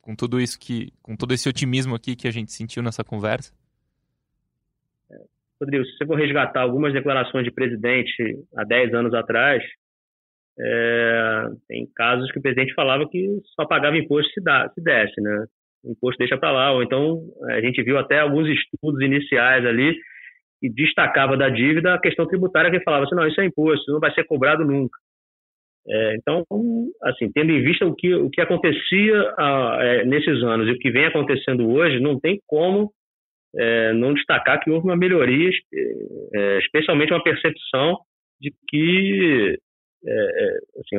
[0.00, 3.52] com tudo isso que, com todo esse otimismo aqui que a gente sentiu nessa conversa?
[5.60, 9.62] Rodrigo, se você for resgatar algumas declarações de presidente há 10 anos atrás,
[10.58, 15.20] é, tem casos que o presidente falava que só pagava imposto se, dá, se desse,
[15.20, 15.44] né?
[15.84, 16.72] o imposto deixa para lá.
[16.72, 19.96] Ou então, a gente viu até alguns estudos iniciais ali
[20.60, 24.00] que destacava da dívida a questão tributária que falava assim, não, isso é imposto, não
[24.00, 24.98] vai ser cobrado nunca.
[25.88, 26.44] É, então,
[27.02, 30.78] assim, tendo em vista o que, o que acontecia ah, é, nesses anos e o
[30.78, 32.92] que vem acontecendo hoje, não tem como
[33.56, 35.50] é, não destacar que houve uma melhoria,
[36.34, 37.98] é, especialmente uma percepção
[38.40, 39.58] de que,
[40.06, 40.96] é, é, assim,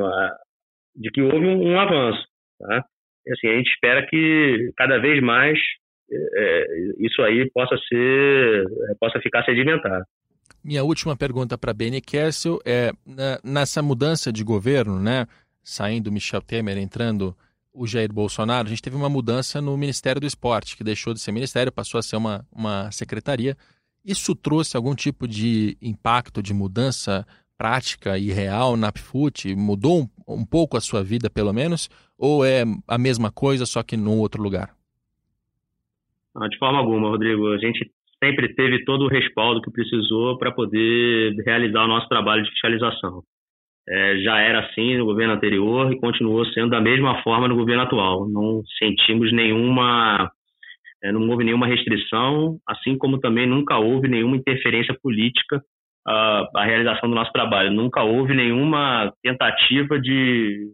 [0.95, 2.25] de que houve um, um avanço.
[2.59, 2.85] Tá?
[3.29, 5.57] assim, a gente espera que cada vez mais
[6.11, 6.65] é,
[6.99, 8.65] isso aí possa ser,
[8.99, 10.03] possa ficar sedimentado.
[10.63, 12.91] Minha última pergunta para Benny Kessel é
[13.43, 15.25] nessa mudança de governo, né,
[15.63, 17.35] saindo Michel Temer, entrando
[17.73, 21.19] o Jair Bolsonaro, a gente teve uma mudança no Ministério do Esporte, que deixou de
[21.19, 23.55] ser ministério, passou a ser uma, uma secretaria.
[24.03, 27.25] Isso trouxe algum tipo de impacto, de mudança
[27.57, 29.55] prática e real na PFUT?
[29.55, 31.89] Mudou um, um pouco a sua vida, pelo menos?
[32.17, 34.71] Ou é a mesma coisa, só que num outro lugar?
[36.33, 37.53] Não, de forma alguma, Rodrigo.
[37.53, 37.91] A gente
[38.23, 43.23] sempre teve todo o respaldo que precisou para poder realizar o nosso trabalho de fiscalização.
[43.91, 47.83] É, já era assim no governo anterior e continuou sendo da mesma forma no governo
[47.83, 48.25] atual.
[48.29, 50.31] Não sentimos nenhuma,
[51.03, 55.61] é, não houve nenhuma restrição, assim como também nunca houve nenhuma interferência política
[56.07, 57.69] a, a realização do nosso trabalho.
[57.69, 60.71] Nunca houve nenhuma tentativa de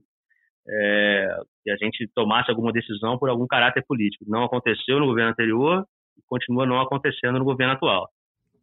[0.70, 1.28] é,
[1.64, 4.26] que a gente tomasse alguma decisão por algum caráter político.
[4.28, 5.84] Não aconteceu no governo anterior
[6.18, 8.08] e continua não acontecendo no governo atual.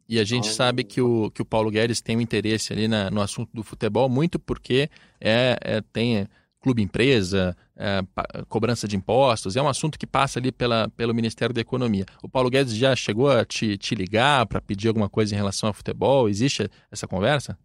[0.09, 3.11] E a gente sabe que o, que o Paulo Guedes tem um interesse ali na,
[3.11, 4.91] no assunto do futebol, muito porque
[5.21, 6.27] é, é tem
[6.61, 8.01] clube empresa, é,
[8.49, 12.07] cobrança de impostos, é um assunto que passa ali pela, pelo Ministério da Economia.
[12.23, 15.69] O Paulo Guedes já chegou a te, te ligar para pedir alguma coisa em relação
[15.69, 16.27] ao futebol?
[16.27, 17.59] Existe essa conversa?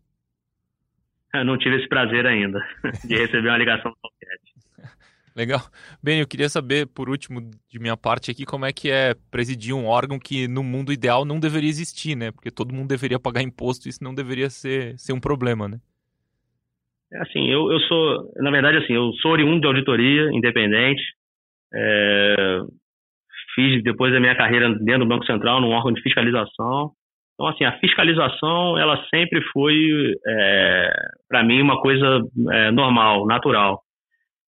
[1.33, 2.59] Eu não tive esse prazer ainda
[3.05, 4.48] de receber uma ligação do Paulo Guedes.
[5.39, 5.61] Legal.
[6.03, 9.73] Bem, eu queria saber, por último, de minha parte aqui, como é que é presidir
[9.73, 12.29] um órgão que no mundo ideal não deveria existir, né?
[12.29, 15.79] Porque todo mundo deveria pagar imposto e isso não deveria ser, ser um problema, né?
[17.13, 21.01] É assim, eu, eu sou, na verdade, assim, eu sou oriundo de auditoria independente.
[21.73, 22.59] É,
[23.55, 26.91] fiz depois da minha carreira dentro do Banco Central, num órgão de fiscalização.
[27.35, 30.89] Então, assim, a fiscalização, ela sempre foi, é,
[31.29, 32.19] para mim, uma coisa
[32.51, 33.81] é, normal, natural.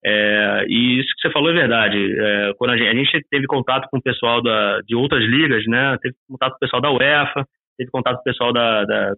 [0.04, 1.98] É, e isso que você falou é verdade.
[1.98, 5.64] É, quando a gente, a gente, teve contato com o pessoal da, de outras ligas,
[5.68, 5.98] né?
[6.02, 7.46] Teve contato com o pessoal da UEFA,
[7.78, 9.14] teve contato com o pessoal da, da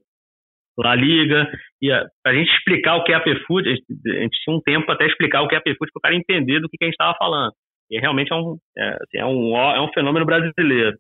[0.78, 1.50] La Liga,
[1.82, 1.90] e
[2.24, 5.06] para a gente explicar o que é a PFUT, a gente tinha um tempo até
[5.06, 6.96] explicar o que é a PFUT para o cara entender do que, que a gente
[6.96, 7.54] estava falando.
[7.92, 10.98] E realmente é um, é, assim, é, um, é um fenômeno brasileiro.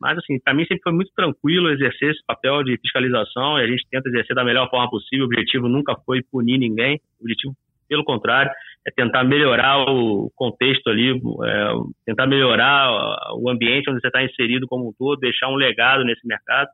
[0.00, 3.66] Mas, assim, para mim sempre foi muito tranquilo exercer esse papel de fiscalização e a
[3.66, 5.24] gente tenta exercer da melhor forma possível.
[5.24, 7.54] O objetivo nunca foi punir ninguém, o objetivo,
[7.88, 8.52] pelo contrário,
[8.88, 11.72] é tentar melhorar o contexto ali, é,
[12.06, 12.90] tentar melhorar
[13.34, 16.70] o ambiente onde você está inserido como um todo, deixar um legado nesse mercado.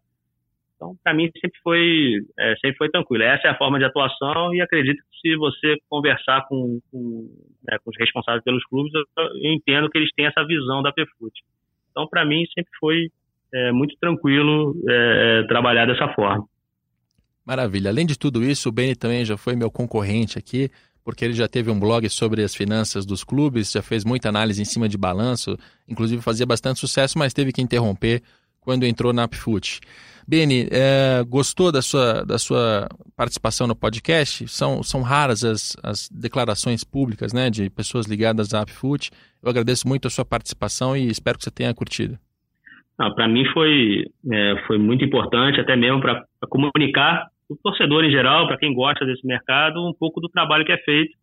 [0.76, 3.24] Então, para mim, sempre foi, é, sempre foi tranquilo.
[3.24, 7.28] Essa é a forma de atuação e acredito que se você conversar com, com,
[7.64, 10.92] né, com os responsáveis pelos clubes, eu, eu, entendo que eles têm essa visão da
[10.92, 11.32] PFUT.
[11.90, 13.08] Então, para mim, sempre foi
[13.52, 16.44] é, muito tranquilo é, trabalhar dessa forma.
[17.44, 17.90] Maravilha.
[17.90, 20.70] Além de tudo isso, o Beni também já foi meu concorrente aqui,
[21.04, 24.60] porque ele já teve um blog sobre as finanças dos clubes, já fez muita análise
[24.60, 28.22] em cima de balanço, inclusive fazia bastante sucesso, mas teve que interromper
[28.60, 29.80] quando entrou na Upfoot.
[30.26, 34.48] Beni, é, gostou da sua, da sua participação no podcast?
[34.48, 39.10] São, são raras as, as declarações públicas né, de pessoas ligadas à Upfoot.
[39.42, 42.18] Eu agradeço muito a sua participação e espero que você tenha curtido.
[42.96, 48.46] Para mim foi, é, foi muito importante, até mesmo para comunicar o torcedor em geral,
[48.46, 51.16] para quem gosta desse mercado, um pouco do trabalho que é feito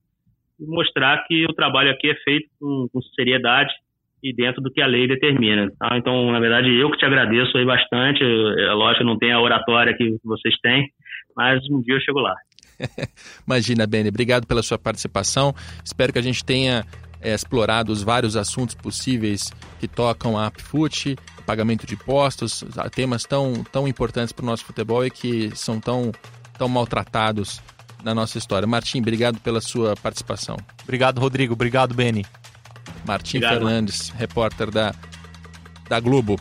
[0.60, 3.74] e mostrar que o trabalho aqui é feito com, com seriedade
[4.24, 5.72] e dentro do que a lei determina.
[5.80, 5.98] Tá?
[5.98, 8.24] Então, na verdade, eu que te agradeço aí bastante.
[8.24, 10.88] É lógico, não tem a oratória que vocês têm,
[11.36, 12.36] mas um dia eu chego lá.
[13.48, 15.54] Imagina, Beni, obrigado pela sua participação.
[15.84, 16.84] Espero que a gente tenha
[17.22, 21.16] é, explorado os vários assuntos possíveis que tocam a Apfoot,
[21.46, 26.12] pagamento de impostos, temas tão, tão importantes para o nosso futebol e que são tão,
[26.58, 27.62] tão maltratados
[28.04, 28.68] na nossa história.
[28.68, 30.58] Martim, obrigado pela sua participação.
[30.84, 31.54] Obrigado, Rodrigo.
[31.54, 32.26] Obrigado, Beni.
[33.06, 34.20] Martim obrigado, Fernandes, mano.
[34.20, 34.94] repórter da,
[35.88, 36.40] da Globo.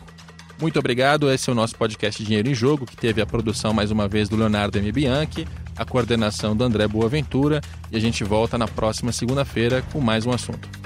[0.61, 1.31] Muito obrigado.
[1.31, 4.29] Esse é o nosso podcast Dinheiro em Jogo, que teve a produção mais uma vez
[4.29, 4.91] do Leonardo M.
[4.91, 10.23] Bianchi, a coordenação do André Boaventura, e a gente volta na próxima segunda-feira com mais
[10.27, 10.80] um assunto.